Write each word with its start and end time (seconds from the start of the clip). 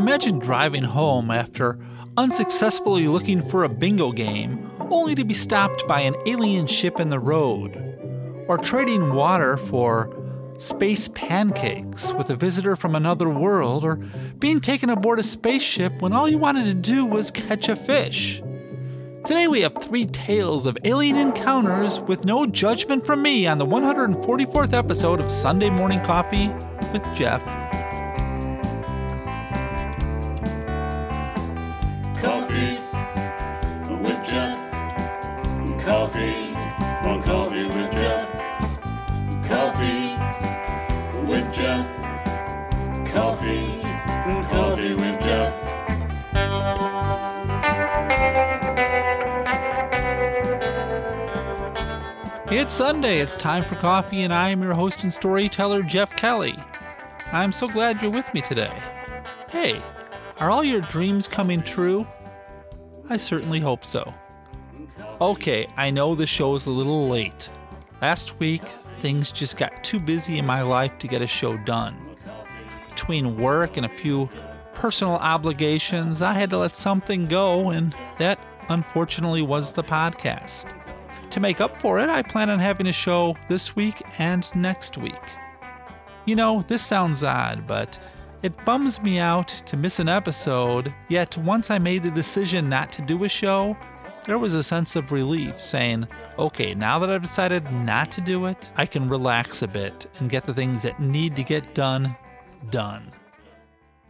Imagine 0.00 0.38
driving 0.38 0.82
home 0.82 1.30
after 1.30 1.78
unsuccessfully 2.16 3.06
looking 3.06 3.44
for 3.44 3.64
a 3.64 3.68
bingo 3.68 4.12
game, 4.12 4.70
only 4.90 5.14
to 5.14 5.26
be 5.26 5.34
stopped 5.34 5.86
by 5.86 6.00
an 6.00 6.16
alien 6.24 6.66
ship 6.66 6.98
in 6.98 7.10
the 7.10 7.18
road. 7.18 7.76
Or 8.48 8.56
trading 8.56 9.12
water 9.12 9.58
for 9.58 10.10
space 10.58 11.08
pancakes 11.08 12.14
with 12.14 12.30
a 12.30 12.34
visitor 12.34 12.76
from 12.76 12.94
another 12.94 13.28
world, 13.28 13.84
or 13.84 13.96
being 14.38 14.62
taken 14.62 14.88
aboard 14.88 15.18
a 15.18 15.22
spaceship 15.22 16.00
when 16.00 16.14
all 16.14 16.30
you 16.30 16.38
wanted 16.38 16.64
to 16.64 16.72
do 16.72 17.04
was 17.04 17.30
catch 17.30 17.68
a 17.68 17.76
fish. 17.76 18.38
Today 19.26 19.48
we 19.48 19.60
have 19.60 19.76
three 19.82 20.06
tales 20.06 20.64
of 20.64 20.78
alien 20.84 21.16
encounters 21.16 22.00
with 22.00 22.24
no 22.24 22.46
judgment 22.46 23.04
from 23.04 23.20
me 23.20 23.46
on 23.46 23.58
the 23.58 23.66
144th 23.66 24.72
episode 24.72 25.20
of 25.20 25.30
Sunday 25.30 25.68
Morning 25.68 26.00
Coffee 26.00 26.48
with 26.90 27.04
Jeff. 27.14 27.59
It's 52.50 52.74
Sunday, 52.74 53.20
it's 53.20 53.36
time 53.36 53.62
for 53.62 53.76
coffee, 53.76 54.22
and 54.22 54.34
I 54.34 54.48
am 54.48 54.60
your 54.60 54.74
host 54.74 55.04
and 55.04 55.12
storyteller, 55.12 55.84
Jeff 55.84 56.10
Kelly. 56.16 56.56
I'm 57.30 57.52
so 57.52 57.68
glad 57.68 58.02
you're 58.02 58.10
with 58.10 58.34
me 58.34 58.40
today. 58.40 58.76
Hey, 59.48 59.80
are 60.40 60.50
all 60.50 60.64
your 60.64 60.80
dreams 60.80 61.28
coming 61.28 61.62
true? 61.62 62.04
I 63.08 63.18
certainly 63.18 63.60
hope 63.60 63.84
so. 63.84 64.12
Okay, 65.20 65.68
I 65.76 65.92
know 65.92 66.16
the 66.16 66.26
show 66.26 66.56
is 66.56 66.66
a 66.66 66.70
little 66.70 67.08
late. 67.08 67.48
Last 68.02 68.40
week, 68.40 68.64
things 69.00 69.30
just 69.30 69.56
got 69.56 69.84
too 69.84 70.00
busy 70.00 70.36
in 70.36 70.44
my 70.44 70.62
life 70.62 70.98
to 70.98 71.06
get 71.06 71.22
a 71.22 71.28
show 71.28 71.56
done. 71.58 71.96
Between 72.88 73.36
work 73.40 73.76
and 73.76 73.86
a 73.86 73.90
few 73.90 74.28
personal 74.74 75.14
obligations, 75.14 76.20
I 76.20 76.32
had 76.32 76.50
to 76.50 76.58
let 76.58 76.74
something 76.74 77.28
go, 77.28 77.70
and 77.70 77.94
that 78.18 78.40
unfortunately 78.68 79.42
was 79.42 79.72
the 79.72 79.84
podcast. 79.84 80.64
To 81.30 81.40
make 81.40 81.60
up 81.60 81.76
for 81.76 82.00
it, 82.00 82.10
I 82.10 82.22
plan 82.22 82.50
on 82.50 82.58
having 82.58 82.88
a 82.88 82.92
show 82.92 83.36
this 83.48 83.76
week 83.76 84.02
and 84.18 84.44
next 84.56 84.98
week. 84.98 85.14
You 86.24 86.34
know, 86.34 86.64
this 86.66 86.84
sounds 86.84 87.22
odd, 87.22 87.68
but 87.68 88.00
it 88.42 88.64
bums 88.64 89.00
me 89.00 89.18
out 89.18 89.48
to 89.66 89.76
miss 89.76 90.00
an 90.00 90.08
episode, 90.08 90.92
yet 91.08 91.36
once 91.38 91.70
I 91.70 91.78
made 91.78 92.02
the 92.02 92.10
decision 92.10 92.68
not 92.68 92.90
to 92.92 93.02
do 93.02 93.22
a 93.22 93.28
show, 93.28 93.76
there 94.24 94.38
was 94.38 94.54
a 94.54 94.62
sense 94.62 94.96
of 94.96 95.12
relief 95.12 95.62
saying, 95.62 96.08
okay, 96.38 96.74
now 96.74 96.98
that 96.98 97.10
I've 97.10 97.22
decided 97.22 97.70
not 97.72 98.10
to 98.12 98.20
do 98.20 98.46
it, 98.46 98.70
I 98.76 98.84
can 98.84 99.08
relax 99.08 99.62
a 99.62 99.68
bit 99.68 100.08
and 100.18 100.30
get 100.30 100.44
the 100.44 100.54
things 100.54 100.82
that 100.82 101.00
need 101.00 101.36
to 101.36 101.44
get 101.44 101.74
done, 101.74 102.16
done. 102.70 103.12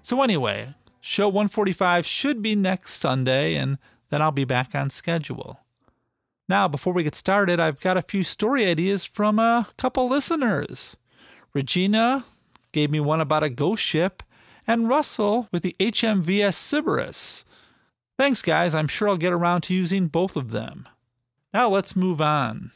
So, 0.00 0.22
anyway, 0.22 0.74
show 1.00 1.28
145 1.28 2.06
should 2.06 2.40
be 2.40 2.56
next 2.56 2.94
Sunday, 2.94 3.56
and 3.56 3.78
then 4.08 4.22
I'll 4.22 4.32
be 4.32 4.44
back 4.44 4.74
on 4.74 4.90
schedule. 4.90 5.60
Now, 6.50 6.66
before 6.66 6.92
we 6.92 7.04
get 7.04 7.14
started, 7.14 7.60
I've 7.60 7.78
got 7.78 7.96
a 7.96 8.02
few 8.02 8.24
story 8.24 8.66
ideas 8.66 9.04
from 9.04 9.38
a 9.38 9.68
couple 9.76 10.08
listeners. 10.08 10.96
Regina 11.54 12.24
gave 12.72 12.90
me 12.90 12.98
one 12.98 13.20
about 13.20 13.44
a 13.44 13.48
ghost 13.48 13.84
ship, 13.84 14.20
and 14.66 14.88
Russell 14.88 15.46
with 15.52 15.62
the 15.62 15.76
HMVS 15.78 16.56
Sybaris. 16.56 17.44
Thanks, 18.18 18.42
guys. 18.42 18.74
I'm 18.74 18.88
sure 18.88 19.08
I'll 19.08 19.16
get 19.16 19.32
around 19.32 19.60
to 19.62 19.74
using 19.74 20.08
both 20.08 20.34
of 20.34 20.50
them. 20.50 20.89
Now, 21.55 21.68
let's 21.68 21.94
move 21.94 22.20
on. 22.20 22.72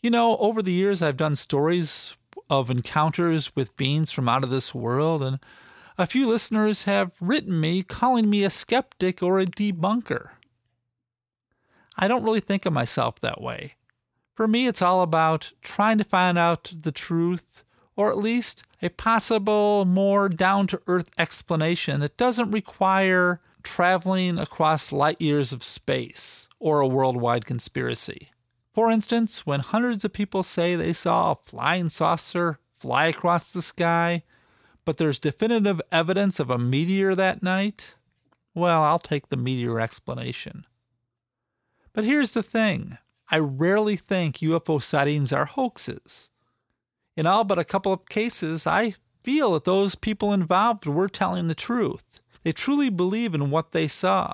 You 0.00 0.10
know, 0.10 0.36
over 0.36 0.62
the 0.62 0.70
years, 0.70 1.02
I've 1.02 1.16
done 1.16 1.34
stories 1.34 2.16
of 2.48 2.70
encounters 2.70 3.56
with 3.56 3.76
beings 3.76 4.12
from 4.12 4.28
out 4.28 4.44
of 4.44 4.50
this 4.50 4.72
world, 4.72 5.24
and 5.24 5.40
a 5.98 6.06
few 6.06 6.28
listeners 6.28 6.84
have 6.84 7.10
written 7.20 7.60
me 7.60 7.82
calling 7.82 8.30
me 8.30 8.44
a 8.44 8.50
skeptic 8.50 9.24
or 9.24 9.40
a 9.40 9.46
debunker. 9.46 10.28
I 11.96 12.08
don't 12.08 12.24
really 12.24 12.40
think 12.40 12.66
of 12.66 12.72
myself 12.72 13.20
that 13.20 13.40
way. 13.40 13.74
For 14.34 14.48
me, 14.48 14.66
it's 14.66 14.82
all 14.82 15.02
about 15.02 15.52
trying 15.62 15.98
to 15.98 16.04
find 16.04 16.38
out 16.38 16.72
the 16.80 16.92
truth, 16.92 17.64
or 17.96 18.10
at 18.10 18.18
least 18.18 18.64
a 18.80 18.88
possible 18.88 19.84
more 19.84 20.28
down 20.28 20.66
to 20.68 20.80
earth 20.86 21.10
explanation 21.18 22.00
that 22.00 22.16
doesn't 22.16 22.50
require 22.50 23.40
traveling 23.62 24.38
across 24.38 24.90
light 24.90 25.20
years 25.20 25.52
of 25.52 25.62
space 25.62 26.48
or 26.58 26.80
a 26.80 26.86
worldwide 26.86 27.44
conspiracy. 27.44 28.30
For 28.72 28.90
instance, 28.90 29.46
when 29.46 29.60
hundreds 29.60 30.04
of 30.04 30.12
people 30.12 30.42
say 30.42 30.74
they 30.74 30.94
saw 30.94 31.32
a 31.32 31.38
flying 31.44 31.90
saucer 31.90 32.58
fly 32.76 33.06
across 33.06 33.52
the 33.52 33.62
sky, 33.62 34.22
but 34.84 34.96
there's 34.96 35.18
definitive 35.18 35.80
evidence 35.92 36.40
of 36.40 36.50
a 36.50 36.58
meteor 36.58 37.14
that 37.14 37.42
night, 37.42 37.94
well, 38.54 38.82
I'll 38.82 38.98
take 38.98 39.28
the 39.28 39.36
meteor 39.36 39.78
explanation. 39.78 40.66
But 41.94 42.04
here's 42.04 42.32
the 42.32 42.42
thing 42.42 42.98
I 43.30 43.38
rarely 43.38 43.96
think 43.96 44.38
UFO 44.38 44.82
sightings 44.82 45.32
are 45.32 45.44
hoaxes. 45.44 46.30
In 47.16 47.26
all 47.26 47.44
but 47.44 47.58
a 47.58 47.64
couple 47.64 47.92
of 47.92 48.08
cases, 48.08 48.66
I 48.66 48.94
feel 49.22 49.52
that 49.52 49.64
those 49.64 49.94
people 49.94 50.32
involved 50.32 50.86
were 50.86 51.08
telling 51.08 51.48
the 51.48 51.54
truth. 51.54 52.04
They 52.42 52.52
truly 52.52 52.88
believe 52.88 53.34
in 53.34 53.50
what 53.50 53.72
they 53.72 53.86
saw. 53.86 54.32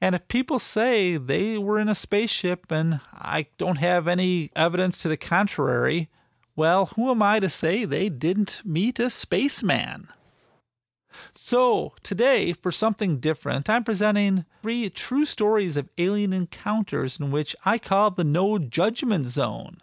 And 0.00 0.16
if 0.16 0.26
people 0.26 0.58
say 0.58 1.16
they 1.16 1.56
were 1.56 1.78
in 1.78 1.88
a 1.88 1.94
spaceship 1.94 2.72
and 2.72 3.00
I 3.12 3.46
don't 3.58 3.76
have 3.76 4.08
any 4.08 4.50
evidence 4.56 5.00
to 5.02 5.08
the 5.08 5.16
contrary, 5.16 6.08
well, 6.56 6.86
who 6.86 7.10
am 7.10 7.22
I 7.22 7.38
to 7.38 7.48
say 7.48 7.84
they 7.84 8.08
didn't 8.08 8.62
meet 8.64 8.98
a 8.98 9.10
spaceman? 9.10 10.08
So, 11.34 11.94
today, 12.02 12.52
for 12.52 12.72
something 12.72 13.18
different, 13.18 13.68
I'm 13.68 13.84
presenting 13.84 14.44
three 14.62 14.90
true 14.90 15.24
stories 15.24 15.76
of 15.76 15.88
alien 15.98 16.32
encounters 16.32 17.18
in 17.18 17.30
which 17.30 17.54
I 17.64 17.78
call 17.78 18.10
the 18.10 18.24
no 18.24 18.58
judgment 18.58 19.26
zone. 19.26 19.82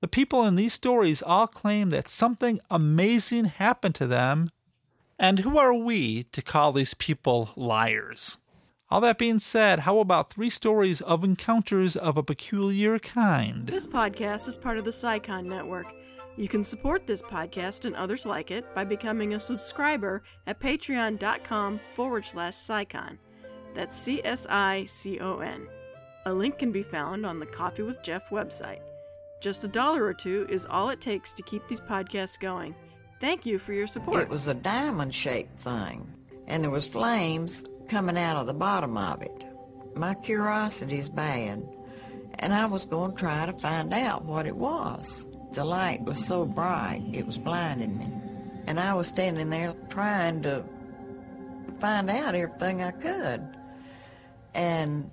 The 0.00 0.08
people 0.08 0.44
in 0.44 0.56
these 0.56 0.72
stories 0.72 1.22
all 1.22 1.46
claim 1.46 1.90
that 1.90 2.08
something 2.08 2.60
amazing 2.70 3.46
happened 3.46 3.96
to 3.96 4.06
them, 4.06 4.50
and 5.18 5.40
who 5.40 5.58
are 5.58 5.74
we 5.74 6.22
to 6.24 6.42
call 6.42 6.72
these 6.72 6.94
people 6.94 7.50
liars? 7.56 8.38
All 8.90 9.00
that 9.02 9.18
being 9.18 9.38
said, 9.38 9.80
how 9.80 9.98
about 9.98 10.32
three 10.32 10.48
stories 10.48 11.00
of 11.02 11.22
encounters 11.22 11.94
of 11.94 12.16
a 12.16 12.22
peculiar 12.22 12.98
kind? 12.98 13.66
This 13.66 13.86
podcast 13.86 14.48
is 14.48 14.56
part 14.56 14.78
of 14.78 14.84
the 14.84 14.92
CSICon 14.92 15.44
Network. 15.44 15.92
You 16.38 16.46
can 16.46 16.62
support 16.62 17.04
this 17.04 17.20
podcast 17.20 17.84
and 17.84 17.96
others 17.96 18.24
like 18.24 18.52
it 18.52 18.72
by 18.72 18.84
becoming 18.84 19.34
a 19.34 19.40
subscriber 19.40 20.22
at 20.46 20.60
patreon.com 20.60 21.80
forward 21.94 22.24
slash 22.24 22.54
CSICon. 22.54 23.18
That's 23.74 23.96
C 23.96 24.20
S 24.24 24.46
I 24.48 24.84
C 24.84 25.18
O 25.18 25.38
N. 25.38 25.66
A 26.26 26.32
link 26.32 26.58
can 26.58 26.70
be 26.70 26.84
found 26.84 27.26
on 27.26 27.40
the 27.40 27.46
Coffee 27.46 27.82
with 27.82 28.04
Jeff 28.04 28.30
website. 28.30 28.78
Just 29.40 29.64
a 29.64 29.68
dollar 29.68 30.04
or 30.04 30.14
two 30.14 30.46
is 30.48 30.64
all 30.70 30.90
it 30.90 31.00
takes 31.00 31.32
to 31.32 31.42
keep 31.42 31.66
these 31.66 31.80
podcasts 31.80 32.38
going. 32.38 32.76
Thank 33.20 33.44
you 33.44 33.58
for 33.58 33.72
your 33.72 33.88
support. 33.88 34.22
It 34.22 34.28
was 34.28 34.46
a 34.46 34.54
diamond 34.54 35.12
shaped 35.12 35.58
thing, 35.58 36.08
and 36.46 36.62
there 36.62 36.70
was 36.70 36.86
flames 36.86 37.64
coming 37.88 38.16
out 38.16 38.36
of 38.36 38.46
the 38.46 38.54
bottom 38.54 38.96
of 38.96 39.22
it. 39.22 39.44
My 39.96 40.14
curiosity's 40.14 41.08
bad, 41.08 41.66
and 42.38 42.54
I 42.54 42.66
was 42.66 42.84
going 42.84 43.10
to 43.10 43.16
try 43.16 43.44
to 43.44 43.52
find 43.54 43.92
out 43.92 44.24
what 44.24 44.46
it 44.46 44.56
was. 44.56 45.26
The 45.52 45.64
light 45.64 46.02
was 46.02 46.24
so 46.24 46.44
bright, 46.44 47.02
it 47.12 47.26
was 47.26 47.38
blinding 47.38 47.98
me. 47.98 48.08
And 48.66 48.78
I 48.78 48.94
was 48.94 49.08
standing 49.08 49.50
there 49.50 49.74
trying 49.88 50.42
to 50.42 50.64
find 51.80 52.10
out 52.10 52.34
everything 52.34 52.82
I 52.82 52.90
could. 52.90 53.46
And 54.54 55.10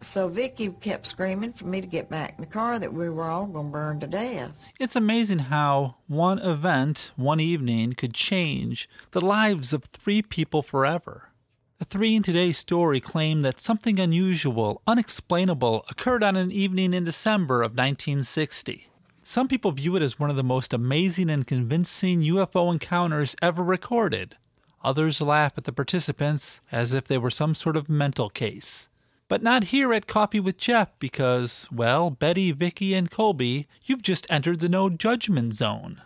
so 0.00 0.28
Vicki 0.28 0.68
kept 0.68 1.06
screaming 1.06 1.52
for 1.52 1.66
me 1.66 1.80
to 1.80 1.86
get 1.86 2.10
back 2.10 2.34
in 2.36 2.44
the 2.44 2.50
car 2.50 2.78
that 2.78 2.92
we 2.92 3.08
were 3.08 3.24
all 3.24 3.46
going 3.46 3.66
to 3.66 3.72
burn 3.72 4.00
to 4.00 4.06
death. 4.06 4.52
It's 4.78 4.96
amazing 4.96 5.38
how 5.40 5.96
one 6.06 6.38
event, 6.38 7.12
one 7.16 7.40
evening, 7.40 7.94
could 7.94 8.14
change 8.14 8.88
the 9.12 9.24
lives 9.24 9.72
of 9.72 9.84
three 9.84 10.22
people 10.22 10.62
forever. 10.62 11.30
The 11.78 11.86
three 11.86 12.14
in 12.14 12.22
today's 12.22 12.58
story 12.58 13.00
claim 13.00 13.42
that 13.42 13.58
something 13.58 13.98
unusual, 13.98 14.80
unexplainable, 14.86 15.84
occurred 15.90 16.22
on 16.22 16.36
an 16.36 16.52
evening 16.52 16.94
in 16.94 17.04
December 17.04 17.62
of 17.62 17.72
1960. 17.72 18.88
Some 19.26 19.48
people 19.48 19.72
view 19.72 19.96
it 19.96 20.02
as 20.02 20.18
one 20.18 20.28
of 20.28 20.36
the 20.36 20.44
most 20.44 20.74
amazing 20.74 21.30
and 21.30 21.46
convincing 21.46 22.20
UFO 22.20 22.70
encounters 22.70 23.34
ever 23.40 23.64
recorded. 23.64 24.36
Others 24.84 25.22
laugh 25.22 25.54
at 25.56 25.64
the 25.64 25.72
participants 25.72 26.60
as 26.70 26.92
if 26.92 27.06
they 27.06 27.16
were 27.16 27.30
some 27.30 27.54
sort 27.54 27.74
of 27.74 27.88
mental 27.88 28.28
case. 28.28 28.90
But 29.28 29.42
not 29.42 29.64
here 29.64 29.94
at 29.94 30.06
Coffee 30.06 30.40
with 30.40 30.58
Jeff 30.58 30.90
because, 30.98 31.66
well, 31.72 32.10
Betty, 32.10 32.52
Vicki, 32.52 32.92
and 32.92 33.10
Colby, 33.10 33.66
you've 33.82 34.02
just 34.02 34.26
entered 34.28 34.60
the 34.60 34.68
no 34.68 34.90
judgment 34.90 35.54
zone. 35.54 36.02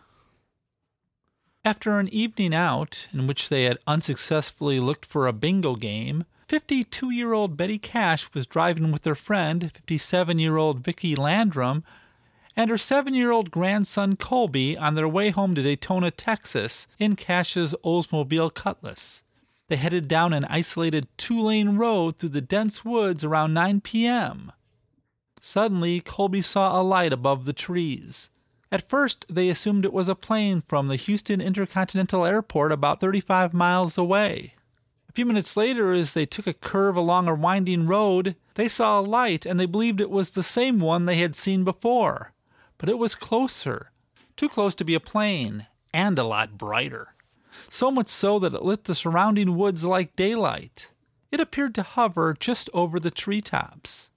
After 1.65 1.99
an 1.99 2.09
evening 2.15 2.55
out 2.55 3.09
in 3.13 3.27
which 3.27 3.49
they 3.49 3.65
had 3.65 3.81
unsuccessfully 3.85 4.79
looked 4.79 5.05
for 5.05 5.27
a 5.27 5.33
bingo 5.33 5.75
game, 5.75 6.25
52 6.47 7.11
year 7.11 7.33
old 7.33 7.57
Betty 7.57 7.79
Cash 7.79 8.33
was 8.33 8.47
driving 8.47 8.93
with 8.93 9.05
her 9.05 9.17
friend, 9.17 9.73
57 9.75 10.39
year 10.39 10.57
old 10.57 10.85
Vicki 10.85 11.17
Landrum, 11.17 11.83
and 12.59 12.71
her 12.71 12.77
seven 12.77 13.15
year 13.15 13.31
old 13.31 13.53
grandson 13.53 14.17
Colby 14.17 14.77
on 14.77 14.97
their 14.97 15.07
way 15.07 15.31
home 15.31 15.55
to 15.55 15.63
Dayton, 15.63 16.11
Texas, 16.17 16.89
in 16.99 17.15
Cash's 17.15 17.73
Oldsmobile 17.85 18.53
Cutlass. 18.53 19.23
They 19.69 19.77
headed 19.77 20.09
down 20.09 20.33
an 20.33 20.45
isolated 20.47 21.07
two 21.17 21.41
lane 21.41 21.77
road 21.77 22.19
through 22.19 22.31
the 22.31 22.41
dense 22.41 22.85
woods 22.85 23.23
around 23.23 23.55
9 23.55 23.81
p.m. 23.83 24.51
Suddenly, 25.41 26.01
Colby 26.01 26.43
saw 26.43 26.81
a 26.81 26.83
light 26.83 27.13
above 27.13 27.45
the 27.45 27.53
trees. 27.53 28.31
At 28.73 28.89
first, 28.89 29.25
they 29.29 29.49
assumed 29.49 29.85
it 29.85 29.93
was 29.93 30.09
a 30.09 30.17
plane 30.17 30.65
from 30.67 30.89
the 30.89 30.97
Houston 30.97 31.41
Intercontinental 31.41 32.27
Airport 32.27 32.73
about 32.73 33.01
35 33.01 33.55
miles 33.55 33.97
away. 33.97 34.55
A 35.09 35.13
few 35.13 35.25
minutes 35.25 35.57
later, 35.57 35.93
as 35.93 36.13
they 36.13 36.27
took 36.27 36.49
a 36.49 36.55
curve 36.55 36.97
along 36.97 37.29
a 37.29 37.37
winding 37.37 37.87
road, 37.87 38.35
they 38.55 38.67
saw 38.67 38.99
a 38.99 39.01
light 39.01 39.47
and 39.47 39.61
they 39.61 39.67
believed 39.67 40.01
it 40.01 40.11
was 40.11 40.31
the 40.31 40.43
same 40.43 40.81
one 40.81 41.05
they 41.05 41.17
had 41.17 41.37
seen 41.37 41.63
before. 41.63 42.33
But 42.79 42.89
it 42.89 42.99
was 42.99 43.15
closer. 43.15 43.91
Too 44.37 44.49
close 44.49 44.75
to 44.77 44.85
be 44.85 44.95
a 44.95 45.01
plane, 45.01 45.67
and 45.93 46.19
a 46.19 46.25
lot 46.25 46.57
brighter. 46.57 47.15
So 47.69 47.91
much 47.91 48.09
so 48.09 48.39
that 48.39 48.55
it 48.55 48.63
lit 48.63 48.85
the 48.85 48.95
surrounding 48.95 49.57
woods 49.57 49.85
like 49.85 50.17
daylight. 50.17 50.93
It 51.31 51.41
appeared 51.41 51.75
to 51.75 51.83
hover 51.83 52.37
just 52.39 52.71
over 52.73 52.99
the 52.99 53.11
treetops. 53.11 54.11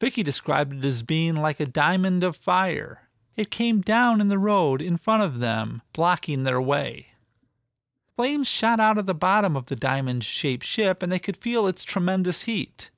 Vicki 0.00 0.22
described 0.22 0.72
it 0.72 0.84
as 0.84 1.02
being 1.02 1.36
like 1.36 1.60
a 1.60 1.66
diamond 1.66 2.24
of 2.24 2.36
fire. 2.36 3.08
It 3.36 3.50
came 3.50 3.80
down 3.80 4.20
in 4.20 4.28
the 4.28 4.38
road 4.38 4.80
in 4.80 4.96
front 4.96 5.22
of 5.22 5.40
them, 5.40 5.82
blocking 5.92 6.44
their 6.44 6.60
way. 6.60 7.08
Flames 8.16 8.48
shot 8.48 8.80
out 8.80 8.98
of 8.98 9.06
the 9.06 9.14
bottom 9.14 9.56
of 9.56 9.66
the 9.66 9.76
diamond 9.76 10.24
shaped 10.24 10.64
ship, 10.64 11.02
and 11.02 11.10
they 11.10 11.18
could 11.18 11.36
feel 11.36 11.66
its 11.66 11.84
tremendous 11.84 12.42
heat. 12.42 12.90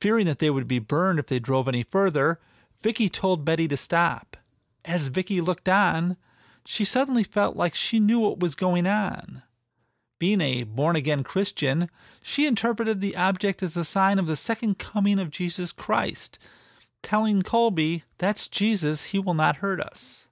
Fearing 0.00 0.26
that 0.26 0.38
they 0.38 0.50
would 0.50 0.68
be 0.68 0.78
burned 0.78 1.18
if 1.18 1.26
they 1.26 1.38
drove 1.38 1.68
any 1.68 1.82
further, 1.82 2.38
Vicki 2.84 3.08
told 3.08 3.46
Betty 3.46 3.66
to 3.68 3.78
stop. 3.78 4.36
As 4.84 5.08
Vicki 5.08 5.40
looked 5.40 5.70
on, 5.70 6.18
she 6.66 6.84
suddenly 6.84 7.24
felt 7.24 7.56
like 7.56 7.74
she 7.74 7.98
knew 7.98 8.20
what 8.20 8.40
was 8.40 8.54
going 8.54 8.86
on. 8.86 9.42
Being 10.18 10.42
a 10.42 10.64
born 10.64 10.94
again 10.94 11.22
Christian, 11.22 11.88
she 12.20 12.44
interpreted 12.46 13.00
the 13.00 13.16
object 13.16 13.62
as 13.62 13.74
a 13.78 13.86
sign 13.86 14.18
of 14.18 14.26
the 14.26 14.36
second 14.36 14.78
coming 14.78 15.18
of 15.18 15.30
Jesus 15.30 15.72
Christ, 15.72 16.38
telling 17.02 17.40
Colby, 17.40 18.04
That's 18.18 18.48
Jesus, 18.48 19.04
he 19.04 19.18
will 19.18 19.32
not 19.32 19.56
hurt 19.56 19.80
us. 19.80 20.28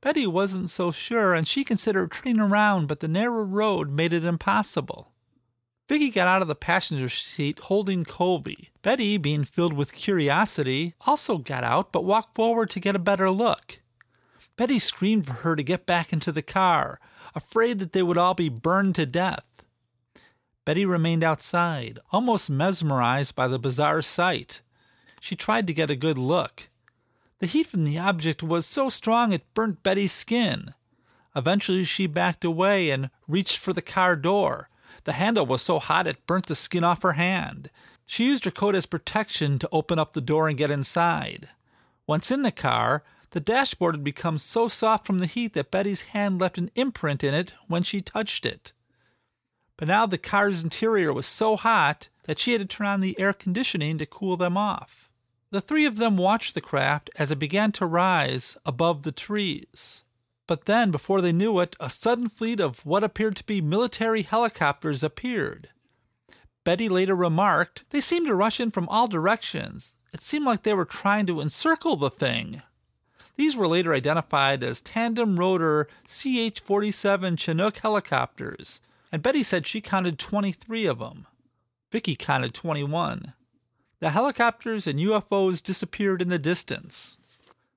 Betty 0.00 0.26
wasn't 0.26 0.70
so 0.70 0.90
sure, 0.90 1.34
and 1.34 1.46
she 1.46 1.62
considered 1.62 2.10
turning 2.10 2.40
around, 2.40 2.88
but 2.88 2.98
the 2.98 3.06
narrow 3.06 3.44
road 3.44 3.92
made 3.92 4.12
it 4.12 4.24
impossible. 4.24 5.12
Vicki 5.90 6.10
got 6.10 6.28
out 6.28 6.40
of 6.40 6.46
the 6.46 6.54
passenger 6.54 7.08
seat 7.08 7.58
holding 7.58 8.04
Colby. 8.04 8.70
Betty, 8.80 9.16
being 9.16 9.42
filled 9.44 9.72
with 9.72 9.92
curiosity, 9.92 10.94
also 11.00 11.36
got 11.36 11.64
out 11.64 11.90
but 11.90 12.04
walked 12.04 12.36
forward 12.36 12.70
to 12.70 12.78
get 12.78 12.94
a 12.94 13.00
better 13.00 13.28
look. 13.28 13.80
Betty 14.56 14.78
screamed 14.78 15.26
for 15.26 15.32
her 15.32 15.56
to 15.56 15.64
get 15.64 15.86
back 15.86 16.12
into 16.12 16.30
the 16.30 16.42
car, 16.42 17.00
afraid 17.34 17.80
that 17.80 17.90
they 17.90 18.04
would 18.04 18.16
all 18.16 18.34
be 18.34 18.48
burned 18.48 18.94
to 18.94 19.04
death. 19.04 19.42
Betty 20.64 20.84
remained 20.84 21.24
outside, 21.24 21.98
almost 22.12 22.48
mesmerized 22.48 23.34
by 23.34 23.48
the 23.48 23.58
bizarre 23.58 24.00
sight. 24.00 24.60
She 25.20 25.34
tried 25.34 25.66
to 25.66 25.74
get 25.74 25.90
a 25.90 25.96
good 25.96 26.18
look. 26.18 26.68
The 27.40 27.48
heat 27.48 27.66
from 27.66 27.84
the 27.84 27.98
object 27.98 28.44
was 28.44 28.64
so 28.64 28.90
strong 28.90 29.32
it 29.32 29.42
burnt 29.54 29.82
Betty's 29.82 30.12
skin. 30.12 30.72
Eventually, 31.34 31.82
she 31.82 32.06
backed 32.06 32.44
away 32.44 32.90
and 32.90 33.10
reached 33.26 33.58
for 33.58 33.72
the 33.72 33.82
car 33.82 34.14
door. 34.14 34.68
The 35.04 35.12
handle 35.12 35.46
was 35.46 35.62
so 35.62 35.78
hot 35.78 36.06
it 36.06 36.26
burnt 36.26 36.46
the 36.46 36.54
skin 36.54 36.84
off 36.84 37.02
her 37.02 37.12
hand. 37.12 37.70
She 38.06 38.26
used 38.26 38.44
her 38.44 38.50
coat 38.50 38.74
as 38.74 38.86
protection 38.86 39.58
to 39.60 39.68
open 39.72 39.98
up 39.98 40.12
the 40.12 40.20
door 40.20 40.48
and 40.48 40.58
get 40.58 40.70
inside. 40.70 41.48
Once 42.06 42.30
in 42.30 42.42
the 42.42 42.50
car, 42.50 43.02
the 43.30 43.40
dashboard 43.40 43.94
had 43.94 44.04
become 44.04 44.38
so 44.38 44.66
soft 44.66 45.06
from 45.06 45.20
the 45.20 45.26
heat 45.26 45.52
that 45.52 45.70
Betty's 45.70 46.02
hand 46.02 46.40
left 46.40 46.58
an 46.58 46.70
imprint 46.74 47.22
in 47.22 47.34
it 47.34 47.54
when 47.68 47.82
she 47.82 48.00
touched 48.00 48.44
it. 48.44 48.72
But 49.76 49.88
now 49.88 50.06
the 50.06 50.18
car's 50.18 50.62
interior 50.62 51.12
was 51.12 51.26
so 51.26 51.56
hot 51.56 52.08
that 52.24 52.38
she 52.38 52.52
had 52.52 52.60
to 52.60 52.66
turn 52.66 52.86
on 52.86 53.00
the 53.00 53.18
air 53.18 53.32
conditioning 53.32 53.96
to 53.98 54.06
cool 54.06 54.36
them 54.36 54.56
off. 54.56 55.10
The 55.52 55.60
three 55.60 55.84
of 55.84 55.96
them 55.96 56.16
watched 56.16 56.54
the 56.54 56.60
craft 56.60 57.10
as 57.16 57.30
it 57.30 57.38
began 57.38 57.72
to 57.72 57.86
rise 57.86 58.56
above 58.66 59.02
the 59.04 59.12
trees. 59.12 60.04
But 60.50 60.64
then, 60.64 60.90
before 60.90 61.20
they 61.20 61.30
knew 61.30 61.60
it, 61.60 61.76
a 61.78 61.88
sudden 61.88 62.28
fleet 62.28 62.58
of 62.58 62.84
what 62.84 63.04
appeared 63.04 63.36
to 63.36 63.44
be 63.44 63.60
military 63.60 64.22
helicopters 64.22 65.04
appeared. 65.04 65.68
Betty 66.64 66.88
later 66.88 67.14
remarked, 67.14 67.84
They 67.90 68.00
seemed 68.00 68.26
to 68.26 68.34
rush 68.34 68.58
in 68.58 68.72
from 68.72 68.88
all 68.88 69.06
directions. 69.06 69.94
It 70.12 70.20
seemed 70.20 70.44
like 70.44 70.64
they 70.64 70.74
were 70.74 70.84
trying 70.84 71.26
to 71.26 71.40
encircle 71.40 71.94
the 71.94 72.10
thing. 72.10 72.62
These 73.36 73.56
were 73.56 73.68
later 73.68 73.94
identified 73.94 74.64
as 74.64 74.80
tandem 74.80 75.38
rotor 75.38 75.86
CH 76.08 76.58
47 76.58 77.36
Chinook 77.36 77.76
helicopters, 77.76 78.80
and 79.12 79.22
Betty 79.22 79.44
said 79.44 79.68
she 79.68 79.80
counted 79.80 80.18
23 80.18 80.84
of 80.86 80.98
them. 80.98 81.28
Vicki 81.92 82.16
counted 82.16 82.54
21. 82.54 83.34
The 84.00 84.10
helicopters 84.10 84.88
and 84.88 84.98
UFOs 84.98 85.62
disappeared 85.62 86.20
in 86.20 86.28
the 86.28 86.40
distance. 86.40 87.18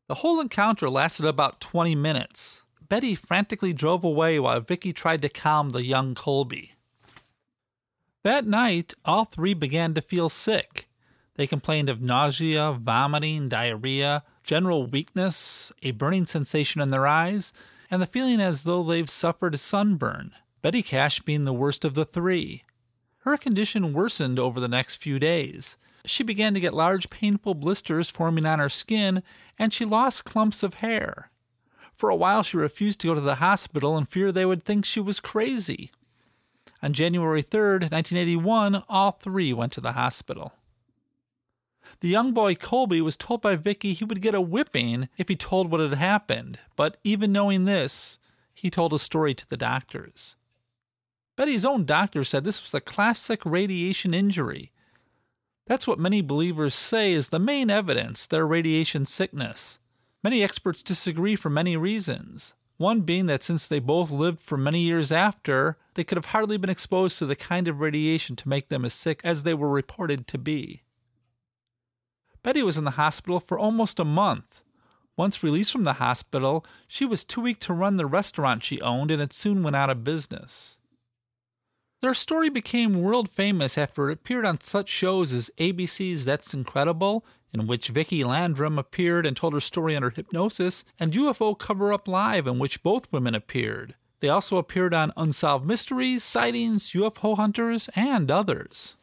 The 0.08 0.16
whole 0.16 0.40
encounter 0.42 0.90
lasted 0.90 1.28
about 1.28 1.62
20 1.62 1.94
minutes. 1.94 2.63
Betty 2.94 3.16
frantically 3.16 3.74
drove 3.74 4.04
away 4.04 4.40
while 4.40 4.60
Vicki 4.60 4.94
tried 4.94 5.24
to 5.24 5.28
calm 5.28 5.72
the 5.72 5.84
young 5.84 6.14
Colby. 6.14 6.74
That 8.24 8.46
night, 8.46 8.94
all 9.04 9.26
three 9.26 9.56
began 9.56 9.96
to 9.96 10.02
feel 10.04 10.30
sick. 10.30 10.88
They 11.34 11.48
complained 11.48 11.90
of 11.90 12.04
nausea, 12.04 12.78
vomiting, 12.80 13.50
diarrhea, 13.50 14.24
general 14.44 14.86
weakness, 14.86 15.72
a 15.82 15.90
burning 15.90 16.28
sensation 16.28 16.82
in 16.82 16.92
their 16.92 17.08
eyes, 17.08 17.52
and 17.90 18.00
the 18.00 18.06
feeling 18.06 18.40
as 18.40 18.62
though 18.62 18.84
they've 18.84 19.10
suffered 19.10 19.56
a 19.56 19.58
sunburn, 19.58 20.36
Betty 20.62 20.84
Cash 20.84 21.22
being 21.22 21.46
the 21.46 21.52
worst 21.52 21.84
of 21.84 21.96
the 21.96 22.06
three. 22.06 22.62
Her 23.22 23.38
condition 23.38 23.94
worsened 23.94 24.38
over 24.38 24.60
the 24.60 24.68
next 24.68 24.98
few 24.98 25.18
days. 25.18 25.78
She 26.06 26.22
began 26.22 26.54
to 26.54 26.60
get 26.60 26.76
large, 26.76 27.10
painful 27.10 27.56
blisters 27.56 28.12
forming 28.12 28.46
on 28.46 28.60
her 28.60 28.70
skin, 28.70 29.24
and 29.58 29.74
she 29.74 29.84
lost 29.84 30.26
clumps 30.26 30.62
of 30.62 30.76
hair. 30.76 31.32
For 31.96 32.10
a 32.10 32.16
while, 32.16 32.44
she 32.44 32.58
refused 32.58 33.00
to 33.02 33.08
go 33.08 33.14
to 33.14 33.22
the 33.22 33.36
hospital 33.36 33.98
in 33.98 34.06
fear 34.06 34.32
they 34.32 34.46
would 34.46 34.64
think 34.64 34.86
she 34.86 35.00
was 35.00 35.20
crazy. 35.20 35.92
On 36.82 36.94
January 36.94 37.44
3rd, 37.44 37.92
1981, 37.92 38.84
all 38.90 39.12
three 39.12 39.54
went 39.54 39.72
to 39.74 39.82
the 39.82 39.94
hospital. 39.94 40.54
The 42.00 42.10
young 42.10 42.34
boy 42.34 42.56
Colby 42.56 43.02
was 43.02 43.16
told 43.16 43.42
by 43.42 43.56
Vicki 43.56 43.94
he 43.94 44.06
would 44.06 44.22
get 44.22 44.36
a 44.36 44.42
whipping 44.42 45.10
if 45.18 45.30
he 45.30 45.36
told 45.36 45.72
what 45.72 45.80
had 45.80 45.94
happened, 45.94 46.60
but 46.76 46.98
even 47.04 47.32
knowing 47.32 47.66
this, 47.66 48.18
he 48.54 48.70
told 48.70 48.94
a 48.94 49.00
story 49.00 49.34
to 49.34 49.48
the 49.50 49.58
doctors. 49.58 50.36
Betty's 51.36 51.66
own 51.66 51.86
doctor 51.86 52.24
said 52.24 52.44
this 52.44 52.64
was 52.64 52.74
a 52.74 52.82
classic 52.82 53.46
radiation 53.46 54.14
injury 54.14 54.74
that's 55.66 55.88
what 55.88 56.00
many 56.00 56.22
believers 56.22 56.76
say 56.76 57.14
is 57.14 57.30
the 57.30 57.40
main 57.40 57.70
evidence 57.70 58.26
their 58.26 58.46
radiation 58.46 59.06
sickness. 59.06 59.80
Many 60.24 60.42
experts 60.42 60.82
disagree 60.82 61.36
for 61.36 61.50
many 61.50 61.76
reasons. 61.76 62.54
One 62.78 63.02
being 63.02 63.26
that 63.28 63.44
since 63.44 63.68
they 63.68 63.80
both 63.80 64.10
lived 64.10 64.42
for 64.42 64.58
many 64.58 64.80
years 64.80 65.12
after, 65.12 65.78
they 65.96 66.04
could 66.04 66.18
have 66.18 66.28
hardly 66.28 66.58
been 66.58 66.70
exposed 66.70 67.20
to 67.20 67.26
the 67.26 67.36
kind 67.36 67.68
of 67.68 67.82
radiation 67.82 68.36
to 68.38 68.50
make 68.50 68.70
them 68.70 68.86
as 68.86 68.94
sick 68.94 69.22
as 69.24 69.44
they 69.44 69.54
were 69.54 69.70
reported 69.70 70.28
to 70.28 70.38
be. 70.38 70.84
Betty 72.42 72.64
was 72.64 72.78
in 72.78 72.84
the 72.84 72.92
hospital 72.92 73.40
for 73.40 73.60
almost 73.60 74.00
a 74.00 74.06
month. 74.06 74.62
Once 75.16 75.44
released 75.44 75.72
from 75.72 75.84
the 75.84 75.94
hospital, 75.94 76.66
she 76.88 77.06
was 77.06 77.24
too 77.24 77.42
weak 77.42 77.60
to 77.60 77.74
run 77.74 77.98
the 77.98 78.06
restaurant 78.06 78.64
she 78.64 78.82
owned 78.82 79.12
and 79.12 79.22
it 79.22 79.32
soon 79.32 79.62
went 79.62 79.76
out 79.76 79.90
of 79.90 80.04
business. 80.04 80.78
Their 82.02 82.14
story 82.14 82.50
became 82.50 83.02
world 83.02 83.30
famous 83.30 83.78
after 83.78 84.10
it 84.10 84.14
appeared 84.14 84.46
on 84.46 84.60
such 84.60 84.90
shows 84.90 85.32
as 85.32 85.52
ABC's 85.58 86.26
That's 86.26 86.54
Incredible, 86.54 87.24
in 87.54 87.68
which 87.68 87.90
Vicki 87.90 88.24
Landrum 88.24 88.80
appeared 88.80 89.26
and 89.26 89.38
told 89.38 89.54
her 89.54 89.60
story 89.60 89.96
under 89.96 90.10
hypnosis, 90.10 90.84
and 91.00 91.14
UFO 91.14 91.58
Cover 91.58 91.94
Up 91.94 92.08
Live, 92.08 92.48
in 92.48 92.60
which 92.60 92.84
both 92.84 93.12
women 93.12 93.36
appeared. 93.36 93.96
They 94.20 94.30
also 94.30 94.58
appeared 94.58 94.94
on 94.94 95.14
Unsolved 95.16 95.66
Mysteries, 95.66 96.24
Sightings, 96.24 96.92
UFO 96.92 97.36
Hunters, 97.36 97.90
and 97.96 98.32
others. 98.32 98.96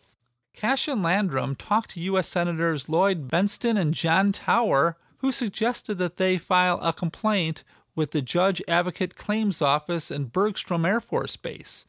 Cash 0.54 0.88
and 0.88 1.02
Landrum 1.02 1.54
talked 1.54 1.90
to 1.90 2.00
U.S. 2.00 2.26
Senators 2.26 2.88
Lloyd 2.88 3.28
Bentsen 3.28 3.78
and 3.78 3.94
John 3.94 4.32
Tower, 4.32 4.96
who 5.18 5.30
suggested 5.30 5.98
that 5.98 6.16
they 6.16 6.38
file 6.38 6.80
a 6.82 6.92
complaint 6.92 7.62
with 7.94 8.10
the 8.10 8.22
Judge 8.22 8.62
Advocate 8.66 9.14
Claims 9.14 9.62
Office 9.62 10.10
in 10.10 10.24
Bergstrom 10.24 10.84
Air 10.84 11.00
Force 11.00 11.36
Base 11.36 11.86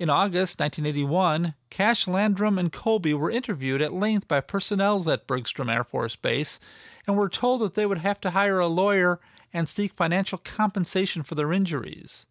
in 0.00 0.08
August 0.08 0.58
1981, 0.58 1.54
Cash 1.68 2.08
Landrum 2.08 2.58
and 2.58 2.72
Colby 2.72 3.12
were 3.12 3.30
interviewed 3.30 3.82
at 3.82 3.92
length 3.92 4.26
by 4.26 4.40
personnel 4.40 5.08
at 5.10 5.26
Bergstrom 5.26 5.68
Air 5.68 5.84
Force 5.84 6.16
Base 6.16 6.58
and 7.06 7.18
were 7.18 7.28
told 7.28 7.60
that 7.60 7.74
they 7.74 7.84
would 7.84 7.98
have 7.98 8.18
to 8.22 8.30
hire 8.30 8.58
a 8.58 8.66
lawyer 8.66 9.20
and 9.52 9.68
seek 9.68 9.92
financial 9.92 10.38
compensation 10.38 11.22
for 11.22 11.34
their 11.34 11.52
injuries. 11.52 12.24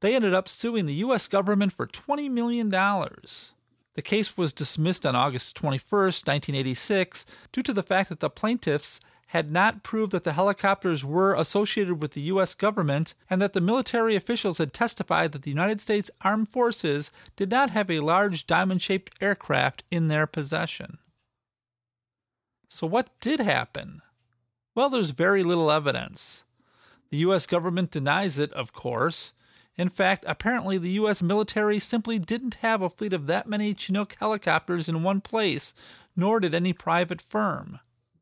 They 0.00 0.16
ended 0.16 0.34
up 0.34 0.48
suing 0.48 0.86
the 0.86 0.94
U.S. 0.94 1.28
government 1.28 1.72
for 1.72 1.86
$20 1.86 2.28
million. 2.28 2.70
The 2.70 4.02
case 4.02 4.36
was 4.36 4.52
dismissed 4.52 5.06
on 5.06 5.14
August 5.14 5.54
21, 5.54 5.88
1986, 5.88 7.24
due 7.52 7.62
to 7.62 7.72
the 7.72 7.84
fact 7.84 8.08
that 8.08 8.18
the 8.18 8.30
plaintiffs 8.30 8.98
had 9.30 9.52
not 9.52 9.84
proved 9.84 10.10
that 10.10 10.24
the 10.24 10.32
helicopters 10.32 11.04
were 11.04 11.34
associated 11.36 12.02
with 12.02 12.14
the 12.14 12.20
U.S. 12.22 12.52
government 12.52 13.14
and 13.28 13.40
that 13.40 13.52
the 13.52 13.60
military 13.60 14.16
officials 14.16 14.58
had 14.58 14.72
testified 14.72 15.30
that 15.30 15.42
the 15.42 15.50
United 15.50 15.80
States 15.80 16.10
Armed 16.22 16.48
Forces 16.48 17.12
did 17.36 17.48
not 17.48 17.70
have 17.70 17.88
a 17.88 18.00
large 18.00 18.44
diamond 18.48 18.82
shaped 18.82 19.14
aircraft 19.22 19.84
in 19.88 20.08
their 20.08 20.26
possession. 20.26 20.98
So, 22.68 22.88
what 22.88 23.10
did 23.20 23.38
happen? 23.38 24.02
Well, 24.74 24.90
there's 24.90 25.10
very 25.10 25.44
little 25.44 25.70
evidence. 25.70 26.44
The 27.10 27.18
U.S. 27.18 27.46
government 27.46 27.92
denies 27.92 28.36
it, 28.36 28.52
of 28.52 28.72
course. 28.72 29.32
In 29.76 29.90
fact, 29.90 30.24
apparently 30.26 30.76
the 30.76 30.98
U.S. 31.02 31.22
military 31.22 31.78
simply 31.78 32.18
didn't 32.18 32.54
have 32.54 32.82
a 32.82 32.90
fleet 32.90 33.12
of 33.12 33.28
that 33.28 33.46
many 33.46 33.74
Chinook 33.74 34.16
helicopters 34.18 34.88
in 34.88 35.04
one 35.04 35.20
place, 35.20 35.72
nor 36.16 36.40
did 36.40 36.52
any 36.52 36.72
private 36.72 37.22
firm. 37.22 37.78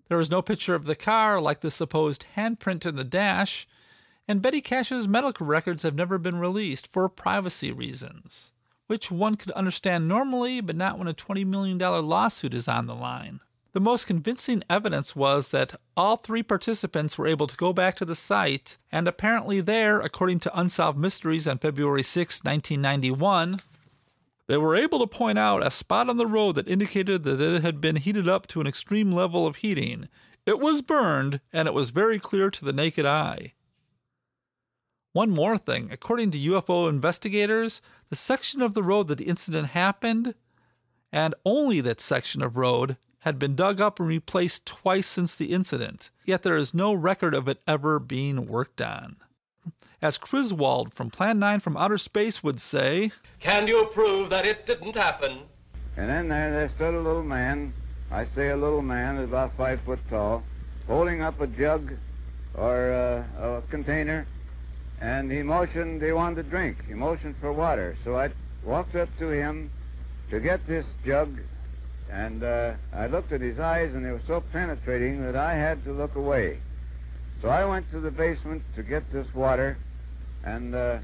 There 0.08 0.18
was 0.18 0.30
no 0.30 0.42
picture 0.42 0.74
of 0.74 0.86
the 0.86 0.94
car, 0.94 1.38
like 1.38 1.60
the 1.60 1.70
supposed 1.70 2.24
handprint 2.36 2.86
in 2.86 2.96
the 2.96 3.04
dash, 3.04 3.66
and 4.26 4.42
Betty 4.42 4.60
Cash's 4.60 5.06
medical 5.06 5.46
records 5.46 5.82
have 5.82 5.94
never 5.94 6.18
been 6.18 6.38
released 6.38 6.90
for 6.92 7.08
privacy 7.08 7.72
reasons, 7.72 8.52
which 8.86 9.10
one 9.10 9.36
could 9.36 9.50
understand 9.52 10.08
normally, 10.08 10.60
but 10.60 10.76
not 10.76 10.98
when 10.98 11.08
a 11.08 11.14
$20 11.14 11.46
million 11.46 11.78
lawsuit 11.78 12.54
is 12.54 12.68
on 12.68 12.86
the 12.86 12.94
line. 12.94 13.40
The 13.72 13.80
most 13.80 14.06
convincing 14.06 14.62
evidence 14.68 15.14
was 15.14 15.50
that 15.50 15.76
all 15.96 16.16
three 16.16 16.42
participants 16.42 17.18
were 17.18 17.26
able 17.26 17.46
to 17.46 17.56
go 17.56 17.74
back 17.74 17.96
to 17.96 18.04
the 18.04 18.16
site, 18.16 18.78
and 18.90 19.06
apparently, 19.06 19.60
there, 19.60 20.00
according 20.00 20.40
to 20.40 20.58
Unsolved 20.58 20.98
Mysteries 20.98 21.46
on 21.46 21.58
February 21.58 22.02
6, 22.02 22.42
1991, 22.44 23.58
they 24.48 24.56
were 24.56 24.74
able 24.74 24.98
to 24.98 25.06
point 25.06 25.38
out 25.38 25.64
a 25.64 25.70
spot 25.70 26.08
on 26.08 26.16
the 26.16 26.26
road 26.26 26.56
that 26.56 26.68
indicated 26.68 27.22
that 27.24 27.40
it 27.40 27.62
had 27.62 27.80
been 27.80 27.96
heated 27.96 28.28
up 28.28 28.46
to 28.48 28.60
an 28.60 28.66
extreme 28.66 29.12
level 29.12 29.46
of 29.46 29.56
heating. 29.56 30.08
It 30.46 30.58
was 30.58 30.82
burned, 30.82 31.40
and 31.52 31.68
it 31.68 31.74
was 31.74 31.90
very 31.90 32.18
clear 32.18 32.50
to 32.50 32.64
the 32.64 32.72
naked 32.72 33.04
eye. 33.04 33.52
One 35.12 35.30
more 35.30 35.58
thing 35.58 35.90
according 35.92 36.30
to 36.32 36.38
UFO 36.38 36.88
investigators, 36.88 37.82
the 38.08 38.16
section 38.16 38.62
of 38.62 38.74
the 38.74 38.82
road 38.82 39.08
that 39.08 39.18
the 39.18 39.24
incident 39.24 39.68
happened, 39.68 40.34
and 41.12 41.34
only 41.44 41.80
that 41.82 42.00
section 42.00 42.42
of 42.42 42.56
road, 42.56 42.96
had 43.20 43.38
been 43.38 43.56
dug 43.56 43.80
up 43.80 43.98
and 43.98 44.08
replaced 44.08 44.64
twice 44.64 45.06
since 45.06 45.34
the 45.34 45.52
incident, 45.52 46.10
yet 46.24 46.42
there 46.42 46.56
is 46.56 46.72
no 46.72 46.94
record 46.94 47.34
of 47.34 47.48
it 47.48 47.60
ever 47.66 47.98
being 47.98 48.46
worked 48.46 48.80
on. 48.80 49.16
As 50.00 50.18
Criswell 50.18 50.88
from 50.94 51.10
Plan 51.10 51.38
9 51.38 51.60
from 51.60 51.76
Outer 51.76 51.98
Space 51.98 52.42
would 52.42 52.60
say, 52.60 53.10
Can 53.40 53.66
you 53.66 53.86
prove 53.92 54.30
that 54.30 54.46
it 54.46 54.66
didn't 54.66 54.94
happen? 54.94 55.40
And 55.96 56.08
then 56.08 56.28
there, 56.28 56.52
there 56.52 56.70
stood 56.76 56.94
a 56.94 57.00
little 57.00 57.24
man. 57.24 57.72
I 58.10 58.26
say 58.34 58.50
a 58.50 58.56
little 58.56 58.82
man, 58.82 59.18
about 59.18 59.56
five 59.56 59.80
foot 59.84 59.98
tall, 60.08 60.42
holding 60.86 61.20
up 61.20 61.40
a 61.40 61.46
jug 61.46 61.92
or 62.54 62.92
uh, 63.38 63.58
a 63.58 63.62
container, 63.70 64.26
and 65.00 65.30
he 65.30 65.42
motioned 65.42 66.02
he 66.02 66.12
wanted 66.12 66.44
to 66.44 66.50
drink. 66.50 66.78
He 66.86 66.94
motioned 66.94 67.36
for 67.40 67.52
water. 67.52 67.96
So 68.04 68.16
I 68.16 68.30
walked 68.64 68.96
up 68.96 69.08
to 69.18 69.28
him 69.30 69.70
to 70.30 70.40
get 70.40 70.66
this 70.66 70.86
jug, 71.04 71.38
and 72.10 72.42
uh, 72.42 72.74
I 72.92 73.06
looked 73.06 73.32
at 73.32 73.40
his 73.40 73.58
eyes, 73.58 73.94
and 73.94 74.04
they 74.04 74.10
were 74.10 74.22
so 74.26 74.42
penetrating 74.52 75.22
that 75.22 75.36
I 75.36 75.54
had 75.54 75.84
to 75.84 75.92
look 75.92 76.14
away. 76.14 76.58
So 77.40 77.48
I 77.48 77.64
went 77.64 77.90
to 77.92 78.00
the 78.00 78.10
basement 78.10 78.62
to 78.74 78.82
get 78.82 79.10
this 79.12 79.26
water, 79.34 79.78
and 80.44 80.74
uh, 80.74 80.98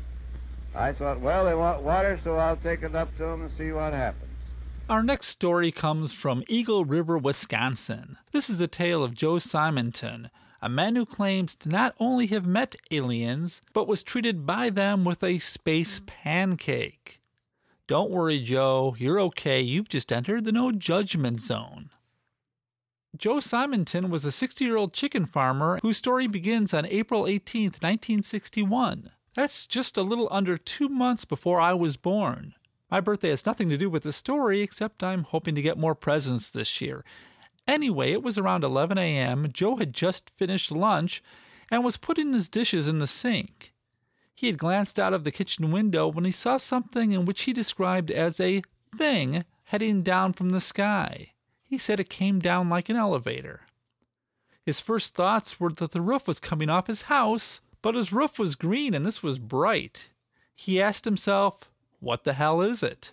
I 0.74 0.92
thought, 0.92 1.20
well, 1.20 1.44
they 1.44 1.54
want 1.54 1.82
water, 1.82 2.18
so 2.24 2.36
I'll 2.36 2.56
take 2.56 2.82
it 2.82 2.94
up 2.94 3.16
to 3.18 3.22
them 3.22 3.42
and 3.42 3.50
see 3.56 3.70
what 3.70 3.92
happens. 3.92 4.30
Our 4.88 5.02
next 5.02 5.28
story 5.28 5.70
comes 5.70 6.12
from 6.12 6.42
Eagle 6.48 6.84
River, 6.84 7.16
Wisconsin. 7.16 8.18
This 8.32 8.50
is 8.50 8.58
the 8.58 8.66
tale 8.66 9.04
of 9.04 9.14
Joe 9.14 9.38
Simonton, 9.38 10.28
a 10.60 10.68
man 10.68 10.96
who 10.96 11.06
claims 11.06 11.54
to 11.56 11.68
not 11.68 11.94
only 12.00 12.26
have 12.26 12.46
met 12.46 12.74
aliens, 12.90 13.62
but 13.72 13.86
was 13.86 14.02
treated 14.02 14.44
by 14.44 14.70
them 14.70 15.04
with 15.04 15.22
a 15.22 15.38
space 15.38 16.00
pancake. 16.04 17.20
Don't 17.86 18.10
worry, 18.10 18.40
Joe, 18.40 18.96
you're 18.98 19.20
okay. 19.20 19.60
You've 19.60 19.88
just 19.88 20.10
entered 20.10 20.44
the 20.44 20.52
no 20.52 20.72
judgment 20.72 21.40
zone. 21.40 21.83
Joe 23.16 23.38
Simonton 23.38 24.10
was 24.10 24.24
a 24.24 24.32
60 24.32 24.64
year 24.64 24.76
old 24.76 24.92
chicken 24.92 25.26
farmer 25.26 25.78
whose 25.82 25.98
story 25.98 26.26
begins 26.26 26.74
on 26.74 26.86
April 26.86 27.28
18, 27.28 27.64
1961. 27.64 29.10
That's 29.34 29.66
just 29.66 29.96
a 29.96 30.02
little 30.02 30.28
under 30.30 30.58
two 30.58 30.88
months 30.88 31.24
before 31.24 31.60
I 31.60 31.74
was 31.74 31.96
born. 31.96 32.54
My 32.90 33.00
birthday 33.00 33.30
has 33.30 33.46
nothing 33.46 33.68
to 33.70 33.78
do 33.78 33.88
with 33.88 34.02
the 34.02 34.12
story, 34.12 34.62
except 34.62 35.02
I'm 35.02 35.24
hoping 35.24 35.54
to 35.54 35.62
get 35.62 35.78
more 35.78 35.94
presents 35.94 36.48
this 36.48 36.80
year. 36.80 37.04
Anyway, 37.66 38.12
it 38.12 38.22
was 38.22 38.36
around 38.36 38.64
11 38.64 38.98
a.m. 38.98 39.48
Joe 39.52 39.76
had 39.76 39.92
just 39.92 40.30
finished 40.36 40.70
lunch 40.70 41.22
and 41.70 41.84
was 41.84 41.96
putting 41.96 42.32
his 42.32 42.48
dishes 42.48 42.88
in 42.88 42.98
the 42.98 43.06
sink. 43.06 43.72
He 44.34 44.48
had 44.48 44.58
glanced 44.58 44.98
out 44.98 45.12
of 45.12 45.24
the 45.24 45.32
kitchen 45.32 45.70
window 45.70 46.08
when 46.08 46.24
he 46.24 46.32
saw 46.32 46.56
something 46.56 47.12
in 47.12 47.24
which 47.24 47.42
he 47.42 47.52
described 47.52 48.10
as 48.10 48.40
a 48.40 48.62
thing 48.96 49.44
heading 49.64 50.02
down 50.02 50.32
from 50.32 50.50
the 50.50 50.60
sky. 50.60 51.33
He 51.74 51.78
said 51.78 51.98
it 51.98 52.08
came 52.08 52.38
down 52.38 52.68
like 52.68 52.88
an 52.88 52.94
elevator. 52.94 53.62
His 54.64 54.78
first 54.78 55.16
thoughts 55.16 55.58
were 55.58 55.72
that 55.72 55.90
the 55.90 56.00
roof 56.00 56.28
was 56.28 56.38
coming 56.38 56.70
off 56.70 56.86
his 56.86 57.10
house, 57.10 57.60
but 57.82 57.96
his 57.96 58.12
roof 58.12 58.38
was 58.38 58.54
green 58.54 58.94
and 58.94 59.04
this 59.04 59.24
was 59.24 59.40
bright. 59.40 60.10
He 60.54 60.80
asked 60.80 61.04
himself, 61.04 61.68
What 61.98 62.22
the 62.22 62.34
hell 62.34 62.60
is 62.60 62.84
it? 62.84 63.10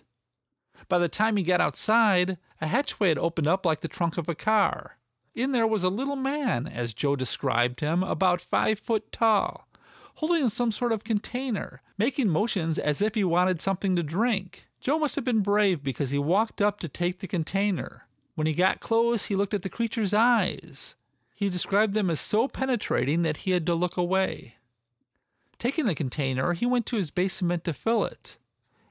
By 0.88 1.00
the 1.00 1.08
time 1.08 1.36
he 1.36 1.42
got 1.42 1.60
outside, 1.60 2.38
a 2.60 2.68
hatchway 2.68 3.08
had 3.08 3.18
opened 3.18 3.48
up 3.48 3.66
like 3.66 3.80
the 3.80 3.88
trunk 3.88 4.16
of 4.16 4.28
a 4.28 4.34
car. 4.36 4.96
In 5.34 5.50
there 5.50 5.66
was 5.66 5.82
a 5.82 5.88
little 5.90 6.14
man, 6.14 6.68
as 6.68 6.94
Joe 6.94 7.16
described 7.16 7.80
him, 7.80 8.04
about 8.04 8.40
five 8.40 8.78
foot 8.78 9.10
tall, 9.10 9.66
holding 10.14 10.48
some 10.48 10.70
sort 10.70 10.92
of 10.92 11.02
container, 11.02 11.82
making 11.98 12.28
motions 12.28 12.78
as 12.78 13.02
if 13.02 13.16
he 13.16 13.24
wanted 13.24 13.60
something 13.60 13.96
to 13.96 14.04
drink. 14.04 14.68
Joe 14.80 15.00
must 15.00 15.16
have 15.16 15.24
been 15.24 15.40
brave 15.40 15.82
because 15.82 16.10
he 16.10 16.18
walked 16.20 16.62
up 16.62 16.78
to 16.78 16.86
take 16.86 17.18
the 17.18 17.26
container. 17.26 18.06
When 18.34 18.46
he 18.46 18.54
got 18.54 18.80
close, 18.80 19.26
he 19.26 19.36
looked 19.36 19.54
at 19.54 19.62
the 19.62 19.68
creature's 19.68 20.14
eyes. 20.14 20.96
He 21.34 21.50
described 21.50 21.94
them 21.94 22.08
as 22.08 22.20
so 22.20 22.48
penetrating 22.48 23.22
that 23.22 23.38
he 23.38 23.50
had 23.50 23.66
to 23.66 23.74
look 23.74 23.96
away. 23.96 24.56
Taking 25.58 25.86
the 25.86 25.94
container, 25.94 26.54
he 26.54 26.66
went 26.66 26.86
to 26.86 26.96
his 26.96 27.10
basement 27.10 27.64
to 27.64 27.72
fill 27.72 28.04
it. 28.04 28.36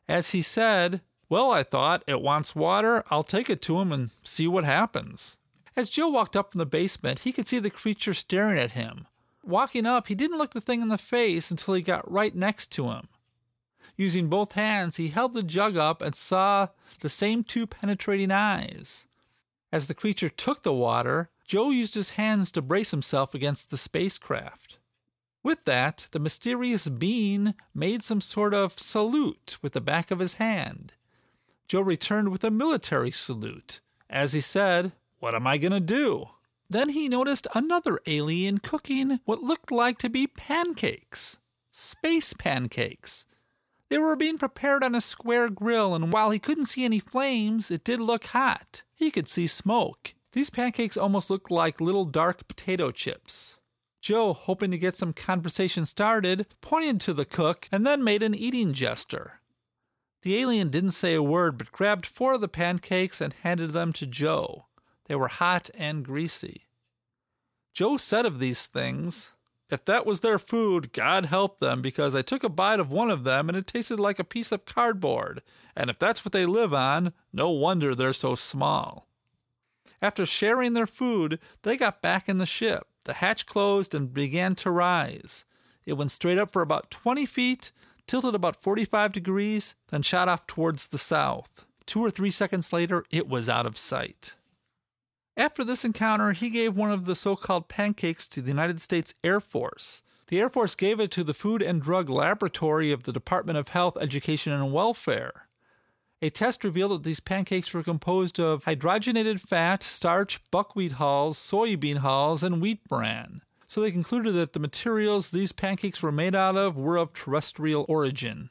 As 0.07 0.31
he 0.31 0.41
said, 0.41 1.01
Well, 1.29 1.51
I 1.51 1.63
thought, 1.63 2.03
it 2.07 2.21
wants 2.21 2.55
water. 2.55 3.03
I'll 3.09 3.23
take 3.23 3.49
it 3.49 3.61
to 3.63 3.79
him 3.79 3.91
and 3.91 4.11
see 4.23 4.47
what 4.47 4.63
happens. 4.63 5.37
As 5.75 5.89
Joe 5.89 6.09
walked 6.09 6.35
up 6.35 6.51
from 6.51 6.59
the 6.59 6.65
basement, 6.65 7.19
he 7.19 7.31
could 7.31 7.47
see 7.47 7.59
the 7.59 7.69
creature 7.69 8.13
staring 8.13 8.59
at 8.59 8.71
him. 8.71 9.07
Walking 9.43 9.85
up, 9.85 10.07
he 10.07 10.15
didn't 10.15 10.37
look 10.37 10.51
the 10.51 10.61
thing 10.61 10.81
in 10.81 10.89
the 10.89 10.97
face 10.97 11.49
until 11.49 11.73
he 11.73 11.81
got 11.81 12.09
right 12.11 12.35
next 12.35 12.71
to 12.71 12.89
him. 12.89 13.07
Using 13.95 14.27
both 14.27 14.53
hands, 14.53 14.97
he 14.97 15.09
held 15.09 15.33
the 15.33 15.43
jug 15.43 15.77
up 15.77 16.01
and 16.01 16.15
saw 16.15 16.67
the 16.99 17.09
same 17.09 17.43
two 17.43 17.65
penetrating 17.65 18.31
eyes. 18.31 19.07
As 19.71 19.87
the 19.87 19.93
creature 19.93 20.29
took 20.29 20.63
the 20.63 20.73
water, 20.73 21.29
Joe 21.45 21.69
used 21.69 21.93
his 21.95 22.11
hands 22.11 22.51
to 22.51 22.61
brace 22.61 22.91
himself 22.91 23.33
against 23.33 23.69
the 23.71 23.77
spacecraft. 23.77 24.79
With 25.43 25.65
that, 25.65 26.07
the 26.11 26.19
mysterious 26.19 26.87
being 26.87 27.55
made 27.73 28.03
some 28.03 28.21
sort 28.21 28.53
of 28.53 28.77
salute 28.77 29.57
with 29.61 29.73
the 29.73 29.81
back 29.81 30.11
of 30.11 30.19
his 30.19 30.35
hand. 30.35 30.93
Joe 31.67 31.81
returned 31.81 32.29
with 32.29 32.43
a 32.43 32.51
military 32.51 33.11
salute. 33.11 33.79
As 34.09 34.33
he 34.33 34.41
said, 34.41 34.91
What 35.19 35.33
am 35.33 35.47
I 35.47 35.57
going 35.57 35.71
to 35.71 35.79
do? 35.79 36.29
Then 36.69 36.89
he 36.89 37.09
noticed 37.09 37.47
another 37.55 37.99
alien 38.07 38.59
cooking 38.59 39.19
what 39.25 39.41
looked 39.41 39.71
like 39.71 39.97
to 39.99 40.09
be 40.09 40.27
pancakes. 40.27 41.39
Space 41.71 42.33
pancakes. 42.33 43.25
They 43.91 43.97
were 43.97 44.15
being 44.15 44.37
prepared 44.37 44.85
on 44.85 44.95
a 44.95 45.01
square 45.01 45.49
grill, 45.49 45.93
and 45.93 46.13
while 46.13 46.31
he 46.31 46.39
couldn't 46.39 46.67
see 46.67 46.85
any 46.85 46.99
flames, 46.99 47.69
it 47.69 47.83
did 47.83 47.99
look 47.99 48.27
hot. 48.27 48.83
He 48.95 49.11
could 49.11 49.27
see 49.27 49.47
smoke. 49.47 50.13
These 50.31 50.49
pancakes 50.49 50.95
almost 50.95 51.29
looked 51.29 51.51
like 51.51 51.81
little 51.81 52.05
dark 52.05 52.47
potato 52.47 52.91
chips. 52.91 53.57
Joe, 53.99 54.31
hoping 54.31 54.71
to 54.71 54.77
get 54.77 54.95
some 54.95 55.11
conversation 55.11 55.85
started, 55.85 56.47
pointed 56.61 57.01
to 57.01 57.13
the 57.13 57.25
cook 57.25 57.67
and 57.69 57.85
then 57.85 58.01
made 58.01 58.23
an 58.23 58.33
eating 58.33 58.71
gesture. 58.71 59.41
The 60.21 60.37
alien 60.37 60.69
didn't 60.69 60.91
say 60.91 61.13
a 61.13 61.21
word 61.21 61.57
but 61.57 61.73
grabbed 61.73 62.05
four 62.05 62.35
of 62.35 62.41
the 62.41 62.47
pancakes 62.47 63.19
and 63.19 63.33
handed 63.43 63.71
them 63.71 63.91
to 63.91 64.07
Joe. 64.07 64.67
They 65.07 65.15
were 65.15 65.27
hot 65.27 65.69
and 65.75 66.05
greasy. 66.05 66.61
Joe 67.73 67.97
said 67.97 68.25
of 68.25 68.39
these 68.39 68.65
things, 68.65 69.33
If 69.71 69.85
that 69.85 70.05
was 70.05 70.19
their 70.19 70.37
food, 70.37 70.91
God 70.91 71.25
help 71.25 71.59
them, 71.59 71.81
because 71.81 72.13
I 72.13 72.21
took 72.21 72.43
a 72.43 72.49
bite 72.49 72.79
of 72.79 72.91
one 72.91 73.09
of 73.09 73.23
them 73.23 73.47
and 73.47 73.57
it 73.57 73.67
tasted 73.67 73.99
like 73.99 74.19
a 74.19 74.23
piece 74.23 74.51
of 74.51 74.65
cardboard. 74.65 75.41
And 75.75 75.89
if 75.89 75.97
that's 75.97 76.25
what 76.25 76.33
they 76.33 76.45
live 76.45 76.73
on, 76.73 77.13
no 77.31 77.49
wonder 77.49 77.95
they're 77.95 78.13
so 78.13 78.35
small. 78.35 79.07
After 80.01 80.25
sharing 80.25 80.73
their 80.73 80.87
food, 80.87 81.39
they 81.61 81.77
got 81.77 82.01
back 82.01 82.27
in 82.27 82.37
the 82.37 82.45
ship. 82.45 82.87
the 83.05 83.13
hatch 83.13 83.47
closed 83.47 83.95
and 83.95 84.13
began 84.13 84.53
to 84.53 84.69
rise. 84.69 85.43
It 85.85 85.93
went 85.93 86.11
straight 86.11 86.37
up 86.37 86.51
for 86.51 86.61
about 86.61 86.91
20 86.91 87.25
feet, 87.25 87.71
tilted 88.05 88.35
about 88.35 88.61
45 88.61 89.11
degrees, 89.11 89.73
then 89.87 90.03
shot 90.03 90.29
off 90.29 90.45
towards 90.45 90.87
the 90.87 90.99
south. 90.99 91.65
Two 91.87 92.01
or 92.01 92.11
three 92.11 92.29
seconds 92.29 92.71
later, 92.71 93.03
it 93.09 93.27
was 93.27 93.49
out 93.49 93.65
of 93.65 93.77
sight. 93.77 94.35
After 95.37 95.63
this 95.63 95.85
encounter, 95.85 96.33
he 96.33 96.49
gave 96.49 96.75
one 96.75 96.91
of 96.91 97.05
the 97.05 97.15
so 97.15 97.35
called 97.35 97.69
pancakes 97.69 98.27
to 98.29 98.41
the 98.41 98.49
United 98.49 98.81
States 98.81 99.13
Air 99.23 99.39
Force. 99.39 100.03
The 100.27 100.39
Air 100.39 100.49
Force 100.49 100.75
gave 100.75 100.99
it 100.99 101.11
to 101.11 101.23
the 101.23 101.33
Food 101.33 101.61
and 101.61 101.81
Drug 101.81 102.09
Laboratory 102.09 102.91
of 102.91 103.03
the 103.03 103.13
Department 103.13 103.57
of 103.57 103.69
Health, 103.69 103.97
Education, 103.99 104.51
and 104.53 104.73
Welfare. 104.73 105.47
A 106.21 106.29
test 106.29 106.63
revealed 106.63 106.91
that 106.91 107.03
these 107.03 107.19
pancakes 107.19 107.73
were 107.73 107.81
composed 107.81 108.39
of 108.39 108.65
hydrogenated 108.65 109.39
fat, 109.39 109.81
starch, 109.81 110.39
buckwheat 110.51 110.93
hulls, 110.93 111.37
soybean 111.37 111.97
hulls, 111.97 112.43
and 112.43 112.61
wheat 112.61 112.83
bran. 112.87 113.41
So 113.67 113.81
they 113.81 113.91
concluded 113.91 114.33
that 114.33 114.53
the 114.53 114.59
materials 114.59 115.31
these 115.31 115.53
pancakes 115.53 116.03
were 116.03 116.11
made 116.11 116.35
out 116.35 116.57
of 116.57 116.75
were 116.75 116.97
of 116.97 117.13
terrestrial 117.13 117.85
origin. 117.87 118.49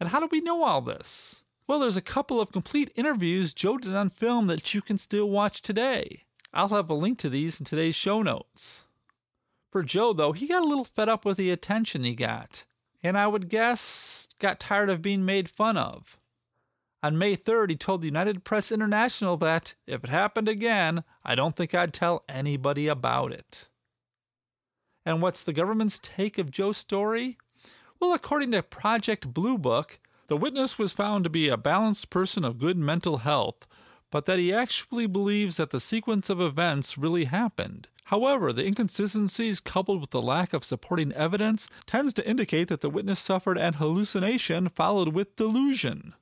And 0.00 0.08
how 0.08 0.18
do 0.18 0.28
we 0.32 0.40
know 0.40 0.64
all 0.64 0.80
this? 0.80 1.44
Well, 1.72 1.80
there's 1.80 1.96
a 1.96 2.02
couple 2.02 2.38
of 2.38 2.52
complete 2.52 2.92
interviews 2.96 3.54
Joe 3.54 3.78
did 3.78 3.94
on 3.96 4.10
film 4.10 4.46
that 4.48 4.74
you 4.74 4.82
can 4.82 4.98
still 4.98 5.30
watch 5.30 5.62
today. 5.62 6.24
I'll 6.52 6.68
have 6.68 6.90
a 6.90 6.94
link 6.94 7.16
to 7.20 7.30
these 7.30 7.58
in 7.58 7.64
today's 7.64 7.94
show 7.94 8.20
notes. 8.20 8.84
For 9.70 9.82
Joe, 9.82 10.12
though, 10.12 10.32
he 10.32 10.46
got 10.46 10.62
a 10.62 10.68
little 10.68 10.84
fed 10.84 11.08
up 11.08 11.24
with 11.24 11.38
the 11.38 11.50
attention 11.50 12.04
he 12.04 12.14
got, 12.14 12.66
and 13.02 13.16
I 13.16 13.26
would 13.26 13.48
guess 13.48 14.28
got 14.38 14.60
tired 14.60 14.90
of 14.90 15.00
being 15.00 15.24
made 15.24 15.48
fun 15.48 15.78
of. 15.78 16.18
On 17.02 17.16
May 17.16 17.38
3rd, 17.38 17.70
he 17.70 17.76
told 17.76 18.02
the 18.02 18.06
United 18.06 18.44
Press 18.44 18.70
International 18.70 19.38
that, 19.38 19.74
if 19.86 20.04
it 20.04 20.10
happened 20.10 20.48
again, 20.48 21.04
I 21.24 21.34
don't 21.34 21.56
think 21.56 21.74
I'd 21.74 21.94
tell 21.94 22.22
anybody 22.28 22.86
about 22.86 23.32
it. 23.32 23.68
And 25.06 25.22
what's 25.22 25.42
the 25.42 25.54
government's 25.54 25.98
take 25.98 26.36
of 26.36 26.50
Joe's 26.50 26.76
story? 26.76 27.38
Well, 27.98 28.12
according 28.12 28.50
to 28.50 28.62
Project 28.62 29.32
Blue 29.32 29.56
Book, 29.56 30.00
the 30.32 30.36
witness 30.38 30.78
was 30.78 30.94
found 30.94 31.24
to 31.24 31.28
be 31.28 31.50
a 31.50 31.58
balanced 31.58 32.08
person 32.08 32.42
of 32.42 32.58
good 32.58 32.78
mental 32.78 33.18
health, 33.18 33.66
but 34.10 34.24
that 34.24 34.38
he 34.38 34.50
actually 34.50 35.06
believes 35.06 35.58
that 35.58 35.68
the 35.68 35.78
sequence 35.78 36.30
of 36.30 36.40
events 36.40 36.96
really 36.96 37.26
happened. 37.26 37.86
However, 38.04 38.50
the 38.50 38.64
inconsistencies 38.64 39.60
coupled 39.60 40.00
with 40.00 40.08
the 40.08 40.22
lack 40.22 40.54
of 40.54 40.64
supporting 40.64 41.12
evidence 41.12 41.68
tends 41.84 42.14
to 42.14 42.26
indicate 42.26 42.68
that 42.68 42.80
the 42.80 42.88
witness 42.88 43.20
suffered 43.20 43.58
an 43.58 43.74
hallucination 43.74 44.70
followed 44.70 45.08
with 45.08 45.36
delusion. 45.36 46.14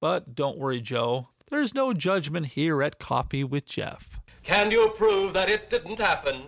But 0.00 0.36
don't 0.36 0.56
worry, 0.56 0.80
Joe. 0.80 1.30
There's 1.48 1.74
no 1.74 1.92
judgment 1.92 2.46
here 2.46 2.80
at 2.80 3.00
Coffee 3.00 3.42
with 3.42 3.66
Jeff. 3.66 4.20
Can 4.44 4.70
you 4.70 4.90
prove 4.96 5.32
that 5.32 5.50
it 5.50 5.68
didn't 5.68 5.98
happen? 5.98 6.44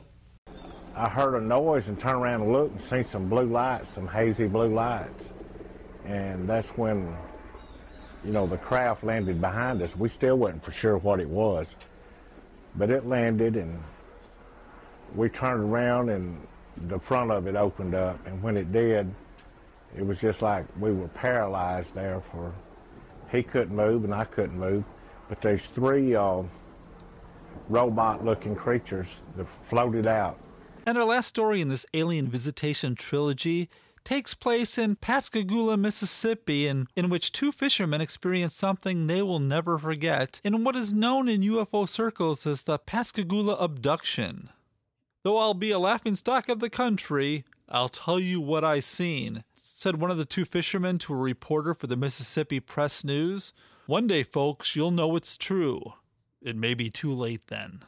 I 0.95 1.09
heard 1.09 1.35
a 1.35 1.45
noise 1.45 1.89
and 1.89 1.99
turned 1.99 2.23
around 2.23 2.43
and 2.43 2.53
looked 2.53 2.77
and 2.77 2.89
seen 2.89 3.11
some 3.11 3.29
blue 3.29 3.47
lights, 3.47 3.93
some 3.97 4.07
hazy 4.07 4.47
blue 4.47 4.73
lights. 4.73 5.32
And 6.05 6.49
that's 6.49 6.69
when, 6.71 7.17
you 8.25 8.33
know, 8.33 8.47
the 8.47 8.59
craft 8.59 9.05
landed 9.05 9.41
behind 9.41 9.83
us. 9.83 9.97
We 9.97 10.09
still 10.09 10.37
wasn't 10.37 10.65
for 10.65 10.73
sure 10.73 10.99
what 10.99 11.21
it 11.21 11.29
was. 11.29 11.67
But 12.77 12.91
it 12.91 13.07
landed 13.07 13.57
and 13.57 13.83
we 15.15 15.29
turned 15.29 15.63
around 15.63 16.09
and 16.09 16.47
the 16.89 16.99
front 16.99 17.31
of 17.31 17.47
it 17.47 17.55
opened 17.55 17.95
up. 17.95 18.27
And 18.27 18.43
when 18.43 18.57
it 18.57 18.73
did, 18.73 19.13
it 19.97 20.07
was 20.07 20.19
just 20.19 20.43
like 20.43 20.65
we 20.81 20.93
were 20.93 21.09
paralyzed 21.09 21.95
there 21.95 22.23
for 22.33 22.53
he 23.31 23.43
couldn't 23.43 23.75
move 23.75 24.05
and 24.05 24.15
I 24.15 24.25
couldn't 24.25 24.59
move. 24.59 24.85
But 25.29 25.41
there's 25.41 25.63
three 25.75 26.15
uh, 26.15 26.43
robot-looking 27.69 28.57
creatures 28.57 29.07
that 29.37 29.47
floated 29.69 30.07
out. 30.07 30.39
And 30.87 30.99
our 30.99 31.05
last 31.05 31.29
story 31.29 31.61
in 31.61 31.69
this 31.69 31.87
alien 31.95 32.29
visitation 32.29 32.95
trilogy 32.95 33.71
takes 34.05 34.35
place 34.35 34.79
in 34.79 34.97
Pascagoula, 34.97 35.77
Mississippi, 35.77 36.67
in, 36.67 36.89
in 36.97 37.09
which 37.09 37.33
two 37.33 37.53
fishermen 37.53 38.01
experience 38.01 38.55
something 38.55 39.07
they 39.07 39.23
will 39.23 39.39
never 39.39 39.79
forget 39.79 40.41
in 40.45 40.65
what 40.65 40.77
is 40.77 40.93
known 40.93 41.29
in 41.29 41.43
UFO 41.43 41.89
circles 41.89 42.47
as 42.47 42.63
the 42.63 42.79
Pascagoula 42.79 43.57
abduction. 43.59 44.51
Though 45.23 45.39
I'll 45.39 45.55
be 45.55 45.71
a 45.71 45.79
laughing 45.79 46.15
stock 46.15 46.49
of 46.49 46.61
the 46.61 46.71
country, 46.71 47.45
I'll 47.69 47.89
tell 47.89 48.19
you 48.19 48.41
what 48.41 48.65
I 48.65 48.81
seen, 48.81 49.45
said 49.55 50.01
one 50.01 50.11
of 50.11 50.19
the 50.19 50.25
two 50.25 50.45
fishermen 50.45 50.99
to 50.99 51.15
a 51.15 51.17
reporter 51.17 51.75
for 51.75 51.87
the 51.87 51.97
Mississippi 51.97 52.61
Press 52.61 53.05
News. 53.05 53.53
One 53.87 54.07
day, 54.07 54.23
folks, 54.23 54.75
you'll 54.77 54.91
know 54.91 55.17
it's 55.17 55.37
true. 55.37 55.95
It 56.41 56.57
may 56.57 56.75
be 56.75 56.91
too 56.91 57.13
late 57.13 57.47
then. 57.47 57.85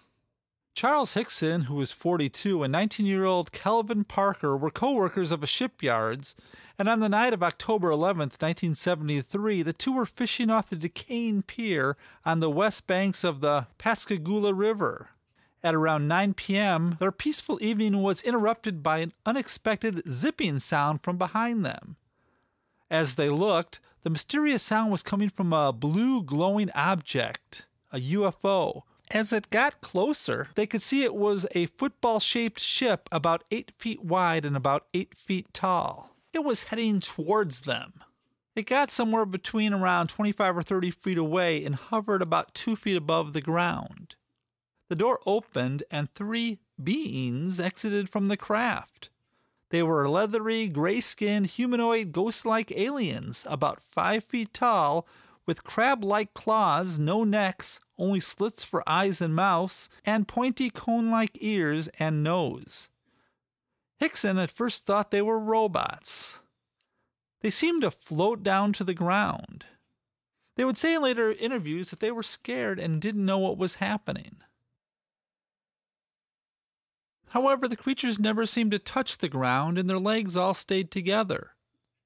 Charles 0.75 1.15
Hickson, 1.15 1.63
who 1.63 1.77
was 1.77 1.93
42, 1.93 2.65
and 2.65 2.73
19 2.73 3.07
year 3.07 3.25
old 3.25 3.53
Calvin 3.53 4.03
Parker 4.03 4.57
were 4.57 4.73
co 4.73 4.93
workers 4.93 5.31
of 5.31 5.41
a 5.41 5.47
shipyard's, 5.47 6.35
and 6.77 6.89
on 6.89 6.99
the 6.99 7.09
night 7.09 7.33
of 7.33 7.45
October 7.45 7.93
11, 7.93 8.19
1973, 8.19 9.63
the 9.63 9.73
two 9.73 9.93
were 9.93 10.05
fishing 10.05 10.51
off 10.51 10.71
the 10.71 10.77
Duquesne 10.77 11.43
Pier 11.43 11.97
on 12.25 12.41
the 12.41 12.51
west 12.51 12.89
banks 12.89 13.23
of 13.23 13.41
the 13.41 13.69
Pascagoula 13.79 14.53
River. 14.53 15.11
At 15.63 15.77
around 15.77 16.09
9 16.09 16.35
p.m., 16.35 16.97
their 16.99 17.13
peaceful 17.13 17.63
evening 17.63 18.03
was 18.03 18.21
interrupted 18.23 18.83
by 18.83 18.99
an 18.99 19.13
unexpected 19.25 20.03
zipping 20.11 20.59
sound 20.59 21.05
from 21.05 21.17
behind 21.17 21.65
them. 21.65 21.97
As 22.91 23.15
they 23.15 23.31
looked, 23.31 23.79
the 24.03 24.11
mysterious 24.11 24.65
sound 24.65 24.91
was 24.91 25.05
coming 25.05 25.31
from 25.31 25.53
a 25.53 25.73
blue 25.73 26.21
glowing 26.21 26.73
object, 26.73 27.65
a 27.93 27.99
UFO. 28.01 28.83
As 29.15 29.33
it 29.33 29.49
got 29.51 29.81
closer, 29.81 30.49
they 30.57 30.67
could 30.67 30.83
see 30.83 31.05
it 31.05 31.15
was 31.15 31.47
a 31.53 31.67
football 31.67 32.19
shaped 32.19 32.59
ship 32.59 33.09
about 33.13 33.45
8 33.53 33.71
feet 33.79 34.05
wide 34.05 34.45
and 34.45 34.57
about 34.57 34.89
8 34.93 35.15
feet 35.17 35.55
tall. 35.55 36.11
It 36.33 36.43
was 36.43 36.65
heading 36.65 36.99
towards 36.99 37.61
them. 37.61 38.03
It 38.57 38.67
got 38.67 38.91
somewhere 38.91 39.25
between 39.25 39.73
around 39.73 40.09
25 40.09 40.57
or 40.57 40.63
30 40.65 40.91
feet 40.91 41.17
away 41.17 41.65
and 41.65 41.77
hovered 41.77 42.23
about 42.23 42.55
2 42.55 42.75
feet 42.75 42.97
above 42.97 43.35
the 43.35 43.41
ground. 43.41 44.17
The 44.89 44.97
door 44.97 45.21
opened 45.27 45.85
and 45.93 46.13
three 46.13 46.59
beings 46.83 47.61
exited 47.61 48.09
from 48.09 48.27
the 48.27 48.37
craft. 48.37 49.11
They 49.71 49.85
were 49.85 50.09
leathery, 50.09 50.67
gray 50.67 51.01
skinned, 51.01 51.47
humanoid, 51.47 52.11
ghost 52.11 52.45
like 52.45 52.73
aliens, 52.73 53.47
about 53.49 53.81
five 53.93 54.25
feet 54.25 54.53
tall, 54.53 55.07
with 55.47 55.63
crab 55.63 56.03
like 56.03 56.35
claws, 56.35 56.99
no 56.99 57.23
necks, 57.23 57.79
only 57.99 58.21
slits 58.21 58.65
for 58.65 58.89
eyes 58.89 59.21
and 59.21 59.35
mouths, 59.35 59.89
and 60.05 60.29
pointy 60.29 60.71
cone 60.71 61.11
like 61.11 61.39
ears 61.41 61.89
and 61.99 62.23
nose. 62.23 62.89
Hickson 63.99 64.39
at 64.39 64.51
first 64.51 64.85
thought 64.85 65.11
they 65.11 65.23
were 65.23 65.39
robots. 65.39 66.41
They 67.41 67.51
seemed 67.51 67.83
to 67.83 67.91
float 67.91 68.43
down 68.43 68.73
to 68.75 68.85
the 68.85 68.95
ground. 68.95 69.65
They 70.57 70.65
would 70.65 70.79
say 70.79 70.95
in 70.95 71.03
later 71.03 71.33
interviews 71.33 71.91
that 71.91 72.01
they 72.01 72.11
were 72.11 72.23
scared 72.23 72.79
and 72.79 73.01
didn't 73.01 73.25
know 73.25 73.39
what 73.39 73.59
was 73.59 73.77
happening. 73.77 74.37
However, 77.29 77.67
the 77.67 77.77
creatures 77.77 78.19
never 78.19 78.47
seemed 78.47 78.71
to 78.71 78.79
touch 78.79 79.19
the 79.19 79.29
ground 79.29 79.77
and 79.77 79.91
their 79.91 79.99
legs 79.99 80.37
all 80.37 80.55
stayed 80.55 80.91
together. 80.91 81.51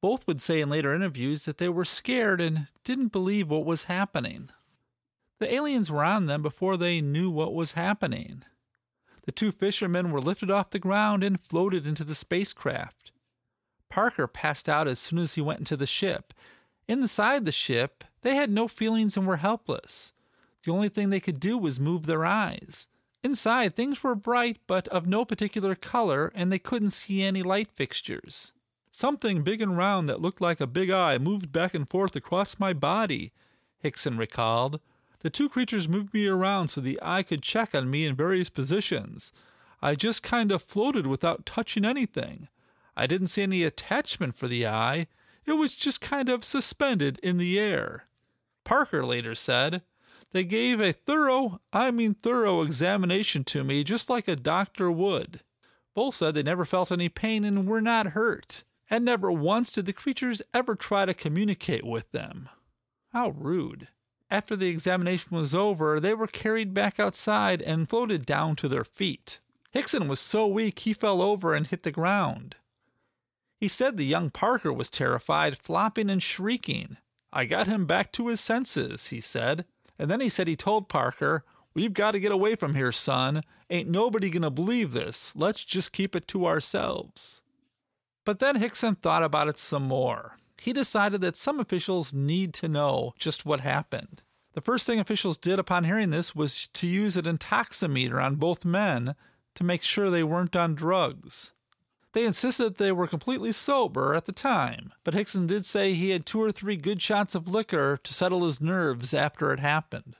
Both 0.00 0.26
would 0.26 0.40
say 0.40 0.60
in 0.60 0.70
later 0.70 0.94
interviews 0.94 1.44
that 1.44 1.58
they 1.58 1.68
were 1.68 1.84
scared 1.84 2.40
and 2.40 2.68
didn't 2.84 3.12
believe 3.12 3.50
what 3.50 3.66
was 3.66 3.84
happening. 3.84 4.50
The 5.38 5.52
aliens 5.52 5.90
were 5.90 6.04
on 6.04 6.26
them 6.26 6.42
before 6.42 6.76
they 6.76 7.00
knew 7.00 7.30
what 7.30 7.54
was 7.54 7.72
happening. 7.72 8.44
The 9.24 9.32
two 9.32 9.52
fishermen 9.52 10.10
were 10.10 10.20
lifted 10.20 10.50
off 10.50 10.70
the 10.70 10.78
ground 10.78 11.22
and 11.22 11.40
floated 11.40 11.86
into 11.86 12.02
the 12.04 12.14
spacecraft. 12.14 13.12
Parker 13.88 14.26
passed 14.26 14.68
out 14.68 14.88
as 14.88 14.98
soon 14.98 15.18
as 15.18 15.34
he 15.34 15.40
went 15.40 15.60
into 15.60 15.76
the 15.76 15.86
ship. 15.86 16.32
Inside 16.88 17.44
the 17.44 17.52
ship, 17.52 18.04
they 18.22 18.34
had 18.34 18.50
no 18.50 18.68
feelings 18.68 19.16
and 19.16 19.26
were 19.26 19.36
helpless. 19.36 20.12
The 20.64 20.72
only 20.72 20.88
thing 20.88 21.10
they 21.10 21.20
could 21.20 21.40
do 21.40 21.56
was 21.56 21.78
move 21.78 22.06
their 22.06 22.24
eyes. 22.24 22.88
Inside, 23.22 23.74
things 23.74 24.02
were 24.02 24.14
bright 24.14 24.58
but 24.66 24.88
of 24.88 25.06
no 25.06 25.24
particular 25.24 25.74
color, 25.74 26.32
and 26.34 26.50
they 26.50 26.58
couldn't 26.58 26.90
see 26.90 27.22
any 27.22 27.42
light 27.42 27.70
fixtures. 27.70 28.52
Something 28.90 29.42
big 29.42 29.60
and 29.60 29.76
round 29.76 30.08
that 30.08 30.20
looked 30.20 30.40
like 30.40 30.60
a 30.60 30.66
big 30.66 30.90
eye 30.90 31.18
moved 31.18 31.52
back 31.52 31.74
and 31.74 31.88
forth 31.88 32.16
across 32.16 32.58
my 32.58 32.72
body, 32.72 33.32
Hickson 33.78 34.16
recalled. 34.16 34.80
The 35.20 35.30
two 35.30 35.48
creatures 35.48 35.88
moved 35.88 36.14
me 36.14 36.26
around 36.26 36.68
so 36.68 36.80
the 36.80 36.98
eye 37.02 37.22
could 37.22 37.42
check 37.42 37.74
on 37.74 37.90
me 37.90 38.04
in 38.04 38.14
various 38.14 38.50
positions. 38.50 39.32
I 39.82 39.94
just 39.94 40.22
kind 40.22 40.52
of 40.52 40.62
floated 40.62 41.06
without 41.06 41.46
touching 41.46 41.84
anything. 41.84 42.48
I 42.96 43.06
didn't 43.06 43.28
see 43.28 43.42
any 43.42 43.62
attachment 43.62 44.36
for 44.36 44.48
the 44.48 44.66
eye. 44.66 45.06
It 45.46 45.52
was 45.52 45.74
just 45.74 46.00
kind 46.00 46.28
of 46.28 46.44
suspended 46.44 47.18
in 47.22 47.38
the 47.38 47.58
air. 47.58 48.04
Parker 48.64 49.04
later 49.04 49.34
said, 49.34 49.82
they 50.32 50.44
gave 50.44 50.78
a 50.80 50.92
thorough, 50.92 51.58
I 51.72 51.90
mean 51.90 52.14
thorough, 52.14 52.60
examination 52.62 53.44
to 53.44 53.64
me, 53.64 53.82
just 53.82 54.10
like 54.10 54.28
a 54.28 54.36
doctor 54.36 54.90
would. 54.90 55.40
Both 55.94 56.16
said 56.16 56.34
they 56.34 56.42
never 56.42 56.64
felt 56.64 56.92
any 56.92 57.08
pain 57.08 57.44
and 57.44 57.66
were 57.66 57.80
not 57.80 58.08
hurt, 58.08 58.62
and 58.90 59.04
never 59.04 59.32
once 59.32 59.72
did 59.72 59.86
the 59.86 59.92
creatures 59.92 60.42
ever 60.52 60.74
try 60.74 61.06
to 61.06 61.14
communicate 61.14 61.84
with 61.84 62.10
them. 62.12 62.48
How 63.12 63.30
rude. 63.30 63.88
After 64.30 64.56
the 64.56 64.68
examination 64.68 65.36
was 65.36 65.54
over, 65.54 65.98
they 65.98 66.14
were 66.14 66.26
carried 66.26 66.74
back 66.74 67.00
outside 67.00 67.62
and 67.62 67.88
floated 67.88 68.26
down 68.26 68.56
to 68.56 68.68
their 68.68 68.84
feet. 68.84 69.38
Hickson 69.70 70.08
was 70.08 70.20
so 70.20 70.46
weak 70.46 70.80
he 70.80 70.92
fell 70.92 71.22
over 71.22 71.54
and 71.54 71.66
hit 71.66 71.82
the 71.82 71.90
ground. 71.90 72.56
He 73.60 73.68
said 73.68 73.96
the 73.96 74.04
young 74.04 74.30
Parker 74.30 74.72
was 74.72 74.90
terrified, 74.90 75.58
flopping 75.58 76.10
and 76.10 76.22
shrieking. 76.22 76.98
I 77.32 77.44
got 77.44 77.66
him 77.66 77.86
back 77.86 78.12
to 78.12 78.28
his 78.28 78.40
senses, 78.40 79.08
he 79.08 79.20
said. 79.20 79.64
And 79.98 80.10
then 80.10 80.20
he 80.20 80.28
said 80.28 80.46
he 80.46 80.56
told 80.56 80.88
Parker, 80.88 81.44
We've 81.74 81.92
got 81.92 82.12
to 82.12 82.20
get 82.20 82.32
away 82.32 82.54
from 82.54 82.74
here, 82.74 82.92
son. 82.92 83.42
Ain't 83.70 83.88
nobody 83.88 84.30
gonna 84.30 84.50
believe 84.50 84.92
this. 84.92 85.32
Let's 85.36 85.64
just 85.64 85.92
keep 85.92 86.16
it 86.16 86.26
to 86.28 86.46
ourselves. 86.46 87.42
But 88.24 88.38
then 88.38 88.56
Hickson 88.56 88.94
thought 88.94 89.22
about 89.22 89.48
it 89.48 89.58
some 89.58 89.84
more. 89.84 90.38
He 90.60 90.72
decided 90.72 91.20
that 91.20 91.36
some 91.36 91.60
officials 91.60 92.12
need 92.12 92.52
to 92.54 92.68
know 92.68 93.14
just 93.18 93.46
what 93.46 93.60
happened. 93.60 94.22
The 94.54 94.60
first 94.60 94.86
thing 94.86 94.98
officials 94.98 95.38
did 95.38 95.58
upon 95.58 95.84
hearing 95.84 96.10
this 96.10 96.34
was 96.34 96.68
to 96.68 96.86
use 96.86 97.16
an 97.16 97.26
intoximeter 97.26 98.22
on 98.22 98.36
both 98.36 98.64
men 98.64 99.14
to 99.54 99.64
make 99.64 99.82
sure 99.82 100.10
they 100.10 100.24
weren't 100.24 100.56
on 100.56 100.74
drugs. 100.74 101.52
They 102.12 102.24
insisted 102.24 102.64
that 102.64 102.78
they 102.78 102.90
were 102.90 103.06
completely 103.06 103.52
sober 103.52 104.14
at 104.14 104.24
the 104.24 104.32
time, 104.32 104.92
but 105.04 105.14
Hickson 105.14 105.46
did 105.46 105.64
say 105.64 105.92
he 105.92 106.10
had 106.10 106.26
two 106.26 106.42
or 106.42 106.50
three 106.50 106.76
good 106.76 107.00
shots 107.00 107.34
of 107.34 107.48
liquor 107.48 107.98
to 108.02 108.14
settle 108.14 108.44
his 108.44 108.60
nerves 108.60 109.14
after 109.14 109.52
it 109.52 109.60
happened. 109.60 110.16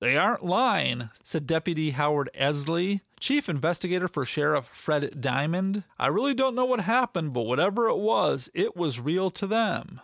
They 0.00 0.16
aren't 0.16 0.44
lying, 0.44 1.10
said 1.22 1.46
Deputy 1.46 1.90
Howard 1.90 2.30
Esley, 2.34 3.02
chief 3.22 3.48
investigator 3.48 4.08
for 4.08 4.26
Sheriff 4.26 4.66
Fred 4.66 5.20
Diamond. 5.20 5.84
I 5.96 6.08
really 6.08 6.34
don't 6.34 6.56
know 6.56 6.64
what 6.64 6.80
happened, 6.80 7.32
but 7.32 7.42
whatever 7.42 7.88
it 7.88 7.98
was, 7.98 8.50
it 8.52 8.76
was 8.76 8.98
real 8.98 9.30
to 9.30 9.46
them. 9.46 10.00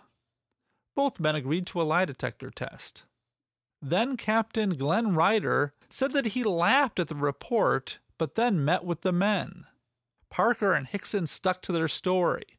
Both 0.95 1.19
men 1.19 1.35
agreed 1.35 1.67
to 1.67 1.81
a 1.81 1.83
lie 1.83 2.05
detector 2.05 2.49
test. 2.49 3.03
Then 3.81 4.15
Captain 4.15 4.69
Glenn 4.69 5.15
Ryder 5.15 5.73
said 5.89 6.13
that 6.13 6.27
he 6.27 6.45
laughed 6.45 6.97
at 6.97 7.09
the 7.09 7.15
report, 7.15 7.99
but 8.17 8.35
then 8.35 8.63
met 8.63 8.85
with 8.85 9.01
the 9.01 9.11
men. 9.11 9.65
Parker 10.29 10.71
and 10.71 10.87
Hickson 10.87 11.27
stuck 11.27 11.61
to 11.63 11.73
their 11.73 11.89
story. 11.89 12.57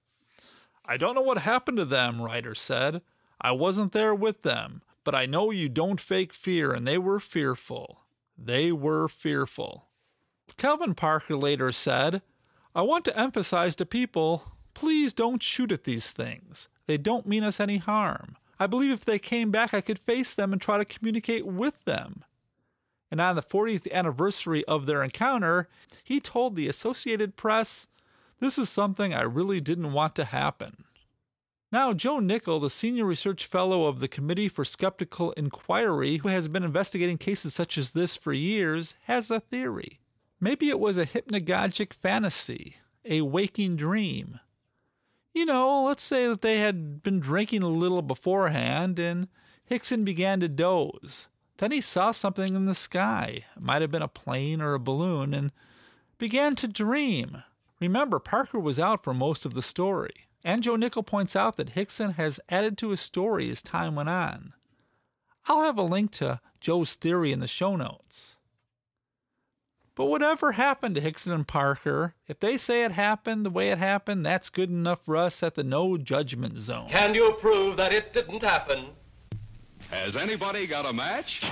I 0.84 0.98
don't 0.98 1.14
know 1.14 1.22
what 1.22 1.38
happened 1.38 1.78
to 1.78 1.86
them, 1.86 2.20
Ryder 2.20 2.54
said. 2.54 3.00
I 3.40 3.52
wasn't 3.52 3.92
there 3.92 4.14
with 4.14 4.42
them, 4.42 4.82
but 5.04 5.14
I 5.14 5.24
know 5.24 5.50
you 5.50 5.70
don't 5.70 6.00
fake 6.00 6.34
fear, 6.34 6.72
and 6.72 6.86
they 6.86 6.98
were 6.98 7.20
fearful. 7.20 8.00
They 8.36 8.72
were 8.72 9.08
fearful. 9.08 9.86
Calvin 10.56 10.94
Parker 10.94 11.36
later 11.36 11.72
said, 11.72 12.22
I 12.74 12.82
want 12.82 13.04
to 13.06 13.18
emphasize 13.18 13.74
to 13.76 13.86
people 13.86 14.52
please 14.74 15.12
don't 15.12 15.42
shoot 15.42 15.72
at 15.72 15.84
these 15.84 16.10
things. 16.10 16.68
They 16.86 16.96
don't 16.96 17.26
mean 17.26 17.44
us 17.44 17.60
any 17.60 17.76
harm. 17.76 18.36
I 18.58 18.66
believe 18.66 18.90
if 18.90 19.04
they 19.04 19.18
came 19.18 19.50
back, 19.50 19.74
I 19.74 19.80
could 19.80 19.98
face 19.98 20.34
them 20.34 20.52
and 20.52 20.60
try 20.60 20.78
to 20.78 20.84
communicate 20.84 21.46
with 21.46 21.84
them. 21.84 22.24
And 23.10 23.20
on 23.20 23.36
the 23.36 23.42
40th 23.42 23.90
anniversary 23.90 24.64
of 24.66 24.86
their 24.86 25.02
encounter, 25.02 25.68
he 26.04 26.20
told 26.20 26.56
the 26.56 26.68
Associated 26.68 27.36
Press, 27.36 27.88
This 28.38 28.58
is 28.58 28.68
something 28.68 29.12
I 29.12 29.22
really 29.22 29.60
didn't 29.60 29.92
want 29.92 30.14
to 30.16 30.24
happen. 30.24 30.84
Now, 31.72 31.92
Joe 31.92 32.18
Nickell, 32.18 32.60
the 32.60 32.70
senior 32.70 33.04
research 33.04 33.46
fellow 33.46 33.86
of 33.86 34.00
the 34.00 34.08
Committee 34.08 34.48
for 34.48 34.64
Skeptical 34.64 35.32
Inquiry, 35.32 36.18
who 36.18 36.28
has 36.28 36.48
been 36.48 36.64
investigating 36.64 37.18
cases 37.18 37.54
such 37.54 37.78
as 37.78 37.92
this 37.92 38.16
for 38.16 38.32
years, 38.32 38.94
has 39.02 39.30
a 39.30 39.40
theory. 39.40 40.00
Maybe 40.40 40.70
it 40.70 40.80
was 40.80 40.96
a 40.96 41.06
hypnagogic 41.06 41.92
fantasy, 41.92 42.76
a 43.04 43.20
waking 43.20 43.76
dream. 43.76 44.40
You 45.34 45.44
know, 45.44 45.84
let's 45.84 46.02
say 46.02 46.26
that 46.26 46.40
they 46.40 46.58
had 46.58 47.02
been 47.02 47.20
drinking 47.20 47.62
a 47.62 47.68
little 47.68 48.02
beforehand 48.02 48.98
and 48.98 49.28
Hickson 49.64 50.04
began 50.04 50.40
to 50.40 50.48
doze. 50.48 51.28
Then 51.58 51.72
he 51.72 51.82
saw 51.82 52.10
something 52.10 52.56
in 52.56 52.64
the 52.64 52.74
sky. 52.74 53.44
It 53.54 53.62
might 53.62 53.82
have 53.82 53.90
been 53.90 54.02
a 54.02 54.08
plane 54.08 54.62
or 54.62 54.74
a 54.74 54.80
balloon 54.80 55.34
and 55.34 55.52
began 56.18 56.56
to 56.56 56.66
dream. 56.66 57.42
Remember, 57.80 58.18
Parker 58.18 58.58
was 58.58 58.80
out 58.80 59.04
for 59.04 59.14
most 59.14 59.44
of 59.44 59.54
the 59.54 59.62
story. 59.62 60.26
And 60.42 60.62
Joe 60.62 60.76
Nickell 60.76 61.02
points 61.02 61.36
out 61.36 61.56
that 61.56 61.70
Hickson 61.70 62.12
has 62.12 62.40
added 62.48 62.78
to 62.78 62.88
his 62.88 63.00
story 63.00 63.50
as 63.50 63.60
time 63.60 63.94
went 63.94 64.08
on. 64.08 64.54
I'll 65.46 65.62
have 65.62 65.78
a 65.78 65.82
link 65.82 66.12
to 66.12 66.40
Joe's 66.60 66.94
theory 66.94 67.30
in 67.30 67.40
the 67.40 67.48
show 67.48 67.76
notes. 67.76 68.36
But 70.00 70.06
whatever 70.06 70.52
happened 70.52 70.94
to 70.94 71.00
Hickson 71.02 71.30
and 71.30 71.46
Parker, 71.46 72.14
if 72.26 72.40
they 72.40 72.56
say 72.56 72.84
it 72.84 72.92
happened 72.92 73.44
the 73.44 73.50
way 73.50 73.68
it 73.68 73.76
happened, 73.76 74.24
that's 74.24 74.48
good 74.48 74.70
enough 74.70 75.04
for 75.04 75.14
us 75.14 75.42
at 75.42 75.56
the 75.56 75.62
no 75.62 75.98
judgment 75.98 76.56
zone. 76.56 76.88
Can 76.88 77.14
you 77.14 77.36
prove 77.38 77.76
that 77.76 77.92
it 77.92 78.14
didn't 78.14 78.42
happen? 78.42 78.86
Has 79.90 80.16
anybody 80.16 80.66
got 80.66 80.86
a 80.86 80.92
match? 80.94 81.44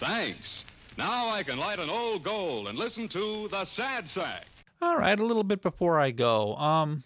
Thanks. 0.00 0.64
Now 0.96 1.28
I 1.28 1.42
can 1.42 1.58
light 1.58 1.78
an 1.78 1.90
old 1.90 2.24
gold 2.24 2.66
and 2.66 2.78
listen 2.78 3.10
to 3.10 3.46
the 3.50 3.66
sad 3.66 4.08
sack. 4.08 4.46
All 4.80 4.96
right, 4.96 5.20
a 5.20 5.26
little 5.26 5.44
bit 5.44 5.60
before 5.60 6.00
I 6.00 6.12
go, 6.12 6.56
um, 6.56 7.02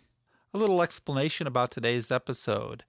a 0.54 0.58
little 0.58 0.82
explanation 0.82 1.48
about 1.48 1.72
today's 1.72 2.12
episode. 2.12 2.84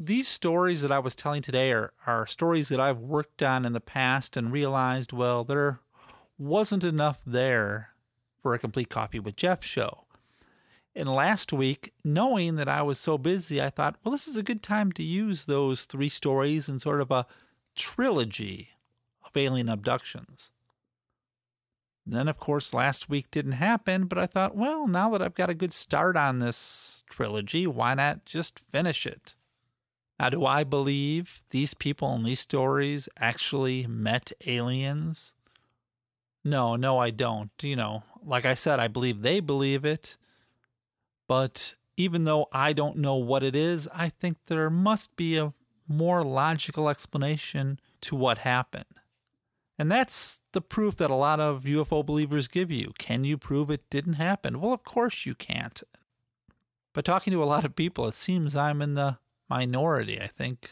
These 0.00 0.28
stories 0.28 0.80
that 0.80 0.90
I 0.90 1.00
was 1.00 1.14
telling 1.14 1.42
today 1.42 1.70
are, 1.72 1.92
are 2.06 2.26
stories 2.26 2.70
that 2.70 2.80
I've 2.80 3.00
worked 3.00 3.42
on 3.42 3.66
in 3.66 3.74
the 3.74 3.78
past 3.80 4.38
and 4.38 4.50
realized, 4.50 5.12
well, 5.12 5.44
there 5.44 5.80
wasn't 6.38 6.84
enough 6.84 7.20
there 7.26 7.90
for 8.42 8.54
a 8.54 8.58
complete 8.58 8.88
coffee 8.88 9.20
with 9.20 9.36
Jeff 9.36 9.64
show. 9.64 10.04
And 10.96 11.08
last 11.08 11.52
week, 11.52 11.92
knowing 12.04 12.54
that 12.56 12.68
I 12.68 12.82
was 12.82 12.98
so 12.98 13.18
busy, 13.18 13.60
I 13.60 13.70
thought, 13.70 13.96
well, 14.04 14.12
this 14.12 14.28
is 14.28 14.36
a 14.36 14.44
good 14.44 14.62
time 14.62 14.92
to 14.92 15.02
use 15.02 15.44
those 15.44 15.86
three 15.86 16.08
stories 16.08 16.68
in 16.68 16.78
sort 16.78 17.00
of 17.00 17.10
a 17.10 17.26
trilogy 17.74 18.70
of 19.24 19.36
alien 19.36 19.68
abductions. 19.68 20.52
Then, 22.06 22.28
of 22.28 22.38
course, 22.38 22.74
last 22.74 23.08
week 23.08 23.30
didn't 23.30 23.52
happen, 23.52 24.04
but 24.04 24.18
I 24.18 24.26
thought, 24.26 24.54
well, 24.54 24.86
now 24.86 25.10
that 25.10 25.22
I've 25.22 25.34
got 25.34 25.50
a 25.50 25.54
good 25.54 25.72
start 25.72 26.16
on 26.16 26.38
this 26.38 27.02
trilogy, 27.08 27.66
why 27.66 27.94
not 27.94 28.24
just 28.26 28.60
finish 28.70 29.06
it? 29.06 29.34
Now, 30.20 30.28
do 30.28 30.44
I 30.44 30.64
believe 30.64 31.44
these 31.50 31.74
people 31.74 32.14
in 32.14 32.22
these 32.22 32.40
stories 32.40 33.08
actually 33.18 33.86
met 33.86 34.32
aliens? 34.46 35.34
No, 36.44 36.76
no, 36.76 36.98
I 36.98 37.10
don't. 37.10 37.50
You 37.62 37.76
know, 37.76 38.02
like 38.22 38.44
I 38.44 38.54
said, 38.54 38.78
I 38.78 38.88
believe 38.88 39.22
they 39.22 39.40
believe 39.40 39.84
it. 39.84 40.16
But 41.26 41.74
even 41.96 42.24
though 42.24 42.48
I 42.52 42.72
don't 42.72 42.98
know 42.98 43.16
what 43.16 43.42
it 43.42 43.56
is, 43.56 43.88
I 43.94 44.08
think 44.08 44.36
there 44.46 44.68
must 44.68 45.16
be 45.16 45.38
a 45.38 45.52
more 45.88 46.22
logical 46.22 46.88
explanation 46.88 47.80
to 48.02 48.16
what 48.16 48.38
happened. 48.38 48.84
And 49.78 49.90
that's 49.90 50.40
the 50.52 50.60
proof 50.60 50.96
that 50.98 51.10
a 51.10 51.16
lot 51.16 51.40
of 51.40 51.64
UFO 51.64 52.04
believers 52.04 52.46
give 52.46 52.70
you. 52.70 52.92
Can 52.98 53.24
you 53.24 53.36
prove 53.36 53.70
it 53.70 53.88
didn't 53.90 54.14
happen? 54.14 54.60
Well, 54.60 54.72
of 54.72 54.84
course 54.84 55.26
you 55.26 55.34
can't. 55.34 55.82
But 56.92 57.04
talking 57.04 57.32
to 57.32 57.42
a 57.42 57.44
lot 57.44 57.64
of 57.64 57.74
people, 57.74 58.06
it 58.06 58.14
seems 58.14 58.54
I'm 58.54 58.80
in 58.80 58.94
the 58.94 59.18
minority. 59.48 60.20
I 60.20 60.28
think 60.28 60.70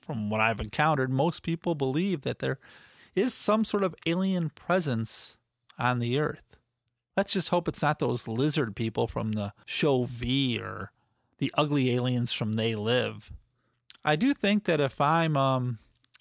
from 0.00 0.30
what 0.30 0.40
I've 0.40 0.60
encountered, 0.60 1.10
most 1.10 1.42
people 1.42 1.74
believe 1.74 2.22
that 2.22 2.38
there 2.38 2.58
is 3.18 3.34
some 3.34 3.64
sort 3.64 3.82
of 3.82 3.94
alien 4.06 4.50
presence 4.50 5.36
on 5.78 5.98
the 5.98 6.18
earth. 6.18 6.56
Let's 7.16 7.32
just 7.32 7.48
hope 7.48 7.66
it's 7.66 7.82
not 7.82 7.98
those 7.98 8.28
lizard 8.28 8.76
people 8.76 9.08
from 9.08 9.32
the 9.32 9.52
show 9.66 10.04
V 10.04 10.58
or 10.60 10.92
the 11.38 11.52
ugly 11.54 11.90
aliens 11.94 12.32
from 12.32 12.52
They 12.52 12.74
Live. 12.74 13.32
I 14.04 14.16
do 14.16 14.32
think 14.32 14.64
that 14.64 14.80
if 14.80 15.00
I'm 15.00 15.36
um, 15.36 15.78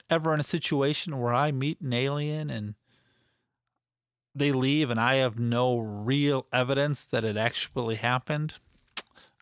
ever 0.09 0.33
in 0.33 0.39
a 0.39 0.43
situation 0.43 1.19
where 1.19 1.33
I 1.33 1.51
meet 1.51 1.79
an 1.81 1.93
alien 1.93 2.49
and 2.49 2.75
they 4.33 4.51
leave 4.51 4.89
and 4.89 4.99
I 4.99 5.15
have 5.15 5.39
no 5.39 5.77
real 5.77 6.47
evidence 6.51 7.05
that 7.05 7.23
it 7.23 7.37
actually 7.37 7.95
happened, 7.95 8.55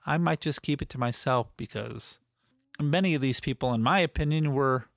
I 0.05 0.17
might 0.17 0.41
just 0.41 0.61
keep 0.61 0.81
it 0.81 0.89
to 0.89 0.97
myself 0.97 1.47
because 1.57 2.19
many 2.81 3.15
of 3.15 3.21
these 3.21 3.39
people, 3.39 3.73
in 3.73 3.81
my 3.81 3.99
opinion, 3.99 4.53
were 4.53 4.87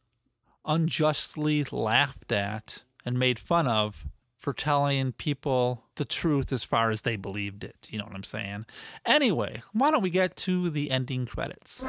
unjustly 0.69 1.65
laughed 1.73 2.31
at 2.31 2.83
and 3.05 3.19
made 3.19 3.39
fun 3.39 3.67
of 3.67 4.05
for 4.39 4.53
telling 4.53 5.13
people 5.13 5.85
the 5.97 6.05
truth 6.05 6.53
as 6.53 6.63
far 6.63 6.91
as 6.91 7.03
they 7.03 7.17
believed 7.17 7.65
it. 7.65 7.89
You 7.91 7.99
know 7.99 8.05
what 8.05 8.15
I'm 8.15 8.23
saying? 8.23 8.67
Anyway, 9.05 9.63
why 9.73 9.91
don't 9.91 10.03
we 10.03 10.11
get 10.11 10.37
to 10.37 10.71
the 10.71 10.91
ending 10.91 11.27
credits? 11.27 11.85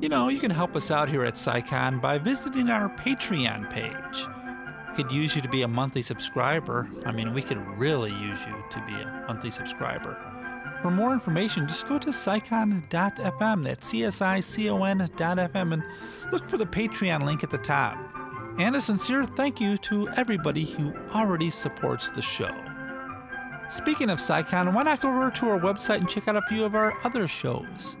You 0.00 0.08
know, 0.08 0.28
you 0.28 0.40
can 0.40 0.50
help 0.50 0.74
us 0.76 0.90
out 0.90 1.08
here 1.08 1.24
at 1.24 1.34
CSICon 1.34 2.00
by 2.00 2.18
visiting 2.18 2.68
our 2.68 2.90
Patreon 2.96 3.70
page. 3.70 4.26
We 4.90 5.02
could 5.02 5.12
use 5.12 5.34
you 5.34 5.40
to 5.42 5.48
be 5.48 5.62
a 5.62 5.68
monthly 5.68 6.02
subscriber. 6.02 6.88
I 7.06 7.12
mean, 7.12 7.32
we 7.32 7.42
could 7.42 7.58
really 7.78 8.10
use 8.10 8.38
you 8.46 8.64
to 8.70 8.84
be 8.86 8.92
a 8.92 9.24
monthly 9.26 9.50
subscriber. 9.50 10.33
For 10.84 10.90
more 10.90 11.14
information, 11.14 11.66
just 11.66 11.88
go 11.88 11.98
to 11.98 12.10
csicon.fm, 12.10 13.64
that's 13.64 13.86
C-S-I-C-O-N.fm, 13.88 15.72
and 15.72 15.82
look 16.30 16.46
for 16.46 16.58
the 16.58 16.66
Patreon 16.66 17.24
link 17.24 17.42
at 17.42 17.50
the 17.50 17.56
top. 17.56 17.96
And 18.58 18.76
a 18.76 18.82
sincere 18.82 19.24
thank 19.24 19.62
you 19.62 19.78
to 19.78 20.10
everybody 20.10 20.66
who 20.66 20.92
already 21.14 21.48
supports 21.48 22.10
the 22.10 22.20
show. 22.20 22.54
Speaking 23.70 24.10
of 24.10 24.18
CSICon, 24.18 24.74
why 24.74 24.82
not 24.82 25.00
go 25.00 25.08
over 25.08 25.30
to 25.30 25.48
our 25.48 25.58
website 25.58 26.00
and 26.00 26.08
check 26.10 26.28
out 26.28 26.36
a 26.36 26.42
few 26.50 26.64
of 26.64 26.74
our 26.74 26.92
other 27.02 27.26
shows? 27.26 27.96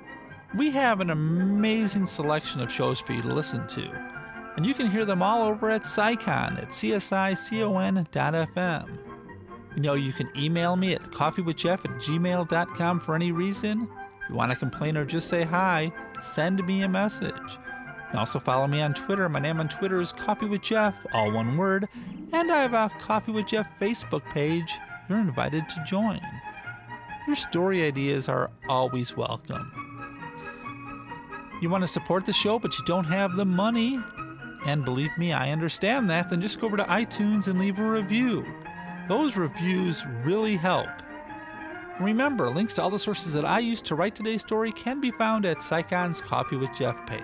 We 0.54 0.70
have 0.72 1.00
an 1.00 1.08
amazing 1.08 2.04
selection 2.04 2.60
of 2.60 2.70
shows 2.70 3.00
for 3.00 3.14
you 3.14 3.22
to 3.22 3.28
listen 3.28 3.66
to, 3.66 3.90
and 4.58 4.66
you 4.66 4.74
can 4.74 4.90
hear 4.90 5.06
them 5.06 5.22
all 5.22 5.48
over 5.48 5.70
at 5.70 5.84
CSICon 5.84 6.58
at 6.62 6.68
csicon.fm. 6.68 8.04
You 9.74 9.82
know, 9.82 9.94
you 9.94 10.12
can 10.12 10.30
email 10.36 10.76
me 10.76 10.94
at 10.94 11.02
coffeewithjeff 11.02 11.84
at 11.84 12.00
gmail.com 12.00 13.00
for 13.00 13.14
any 13.14 13.32
reason. 13.32 13.88
If 14.22 14.30
you 14.30 14.36
want 14.36 14.52
to 14.52 14.56
complain 14.56 14.96
or 14.96 15.04
just 15.04 15.28
say 15.28 15.42
hi, 15.42 15.92
send 16.22 16.64
me 16.64 16.82
a 16.82 16.88
message. 16.88 17.34
You 17.34 18.10
can 18.10 18.18
also 18.18 18.38
follow 18.38 18.68
me 18.68 18.80
on 18.80 18.94
Twitter. 18.94 19.28
My 19.28 19.40
name 19.40 19.58
on 19.58 19.68
Twitter 19.68 20.00
is 20.00 20.12
Coffee 20.12 20.46
with 20.46 20.62
Jeff, 20.62 20.94
all 21.12 21.32
one 21.32 21.56
word, 21.56 21.88
and 22.32 22.50
I 22.52 22.62
have 22.62 22.74
a 22.74 22.90
Coffee 23.00 23.32
with 23.32 23.46
Jeff 23.46 23.66
Facebook 23.80 24.24
page. 24.30 24.78
You're 25.08 25.18
invited 25.18 25.68
to 25.68 25.84
join. 25.84 26.20
Your 27.26 27.36
story 27.36 27.82
ideas 27.82 28.28
are 28.28 28.50
always 28.68 29.16
welcome. 29.16 29.72
You 31.60 31.68
want 31.68 31.82
to 31.82 31.88
support 31.88 32.26
the 32.26 32.32
show, 32.32 32.58
but 32.58 32.78
you 32.78 32.84
don't 32.84 33.04
have 33.04 33.36
the 33.36 33.44
money? 33.44 33.98
And 34.66 34.84
believe 34.84 35.16
me, 35.18 35.32
I 35.32 35.50
understand 35.50 36.08
that. 36.10 36.30
Then 36.30 36.40
just 36.40 36.60
go 36.60 36.66
over 36.66 36.76
to 36.76 36.84
iTunes 36.84 37.48
and 37.48 37.58
leave 37.58 37.78
a 37.78 37.82
review. 37.82 38.44
Those 39.08 39.36
reviews 39.36 40.02
really 40.24 40.56
help. 40.56 40.88
Remember, 42.00 42.48
links 42.48 42.74
to 42.74 42.82
all 42.82 42.88
the 42.90 42.98
sources 42.98 43.34
that 43.34 43.44
I 43.44 43.58
used 43.58 43.84
to 43.86 43.94
write 43.94 44.14
today's 44.14 44.40
story 44.40 44.72
can 44.72 45.00
be 45.00 45.10
found 45.10 45.44
at 45.44 45.58
CSICon's 45.58 46.22
Coffee 46.22 46.56
with 46.56 46.70
Jeff 46.74 47.06
page. 47.06 47.20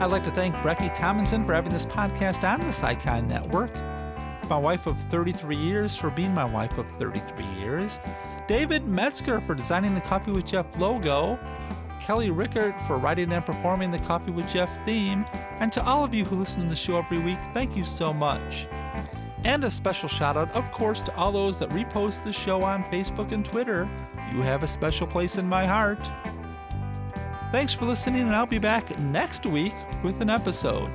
I'd 0.00 0.10
like 0.10 0.24
to 0.24 0.30
thank 0.32 0.54
Brecky 0.56 0.92
Tomlinson 0.96 1.46
for 1.46 1.54
having 1.54 1.72
this 1.72 1.86
podcast 1.86 2.42
on 2.42 2.60
the 2.60 2.66
Psychon 2.66 3.28
Network, 3.28 3.72
my 4.48 4.58
wife 4.58 4.86
of 4.86 4.96
33 5.10 5.54
years 5.54 5.96
for 5.96 6.10
being 6.10 6.34
my 6.34 6.44
wife 6.44 6.76
of 6.76 6.86
33 6.98 7.44
years, 7.60 8.00
David 8.48 8.88
Metzger 8.88 9.40
for 9.40 9.54
designing 9.54 9.94
the 9.94 10.00
Coffee 10.00 10.32
with 10.32 10.46
Jeff 10.46 10.76
logo, 10.80 11.38
Kelly 12.10 12.32
Rickert 12.32 12.74
for 12.88 12.98
writing 12.98 13.30
and 13.30 13.46
performing 13.46 13.92
the 13.92 13.98
Coffee 14.00 14.32
with 14.32 14.48
Jeff 14.48 14.68
theme, 14.84 15.24
and 15.60 15.72
to 15.72 15.80
all 15.84 16.02
of 16.02 16.12
you 16.12 16.24
who 16.24 16.34
listen 16.34 16.60
to 16.60 16.68
the 16.68 16.74
show 16.74 16.98
every 16.98 17.20
week, 17.20 17.38
thank 17.54 17.76
you 17.76 17.84
so 17.84 18.12
much. 18.12 18.66
And 19.44 19.62
a 19.62 19.70
special 19.70 20.08
shout 20.08 20.36
out, 20.36 20.50
of 20.50 20.72
course, 20.72 21.00
to 21.02 21.14
all 21.14 21.30
those 21.30 21.60
that 21.60 21.68
repost 21.68 22.24
the 22.24 22.32
show 22.32 22.62
on 22.62 22.82
Facebook 22.82 23.30
and 23.30 23.44
Twitter. 23.44 23.88
You 24.34 24.42
have 24.42 24.64
a 24.64 24.66
special 24.66 25.06
place 25.06 25.38
in 25.38 25.48
my 25.48 25.64
heart. 25.64 26.00
Thanks 27.52 27.72
for 27.72 27.84
listening, 27.84 28.22
and 28.22 28.34
I'll 28.34 28.44
be 28.44 28.58
back 28.58 28.98
next 28.98 29.46
week 29.46 29.76
with 30.02 30.20
an 30.20 30.30
episode. 30.30 30.90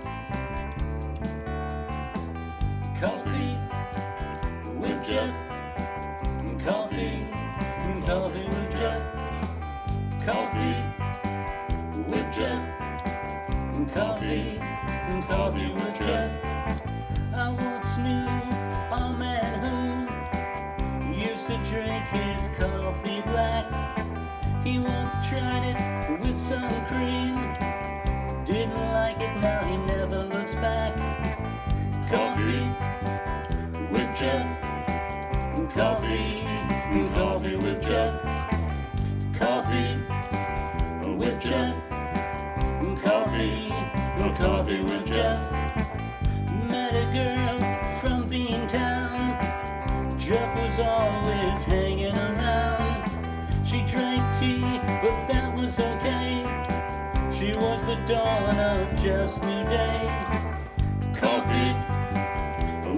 He 24.66 24.80
once 24.80 25.14
tried 25.30 25.64
it 25.64 26.22
with 26.22 26.36
some 26.36 26.68
cream. 26.88 27.36
Didn't 28.46 28.76
like 28.76 29.20
it, 29.22 29.40
now 29.40 29.64
he 29.64 29.78
never 29.78 30.24
looks 30.24 30.56
back. 30.56 30.92
Coffee 32.10 32.66
with 33.92 34.10
Jeff. 34.18 34.48
Coffee, 35.72 36.42
coffee 37.14 37.56
with 37.58 37.80
Jeff. 37.84 38.20
Coffee 39.38 40.00
with 41.16 41.40
Jeff. 41.42 41.76
Coffee, 43.04 43.70
coffee 44.36 44.82
with 44.82 45.06
Jeff. 45.06 45.52
Met 46.72 46.96
a 46.96 47.06
girl 47.14 47.60
from 48.00 48.28
Beantown. 48.28 49.38
Jeff 50.18 50.56
was 50.56 50.80
always 50.80 51.68
but 55.06 55.28
that 55.28 55.56
was 55.56 55.80
okay. 55.80 56.42
She 57.38 57.54
was 57.54 57.86
the 57.86 57.96
dawn 58.08 58.58
of 58.58 59.04
Jeff's 59.04 59.40
new 59.44 59.64
day. 59.66 60.02
Coffee 61.14 61.74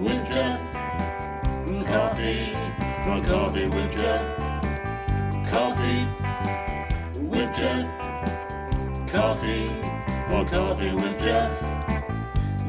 with 0.05 0.23
Jeff. 0.31 0.59
Coffee, 1.91 2.53
coffee 3.27 3.67
with 3.67 3.91
Jeff. 3.91 4.23
Coffee 5.51 6.07
with 7.31 7.51
Jeff. 7.57 7.85
Coffee, 9.11 9.69
coffee 10.55 10.93
with 10.93 11.19
Jeff. 11.19 11.51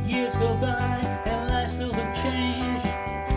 Years 0.05 0.35
go 0.35 0.57
by 0.57 1.01
and 1.27 1.51
life's 1.51 1.75
filled 1.75 1.95
with 1.95 2.15
change. 2.17 2.83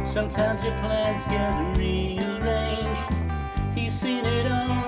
Sometimes 0.08 0.64
your 0.64 0.74
plans 0.82 1.26
get 1.26 1.78
rearranged. 1.78 3.14
He's 3.76 3.94
seen 3.94 4.26
it 4.26 4.52
all 4.52 4.81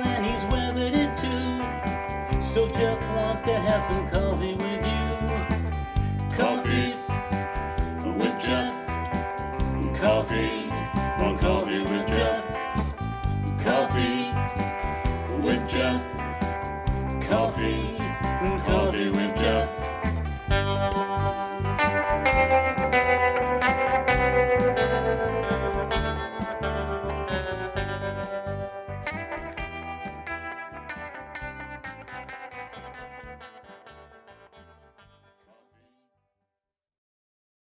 to 3.45 3.59
have 3.59 3.83
some 3.83 4.07
coffee 4.07 4.53
with 4.55 4.85
you. 4.87 5.03
Coffee 6.37 6.95
with 8.17 8.41
Jeff. 8.41 8.73
Coffee, 9.99 10.69
coffee 11.41 11.81
with 11.81 12.07
Jeff. 12.07 12.41
Coffee 13.59 14.31
with 15.41 15.69
Jeff. 15.69 16.01
Coffee, 17.29 17.92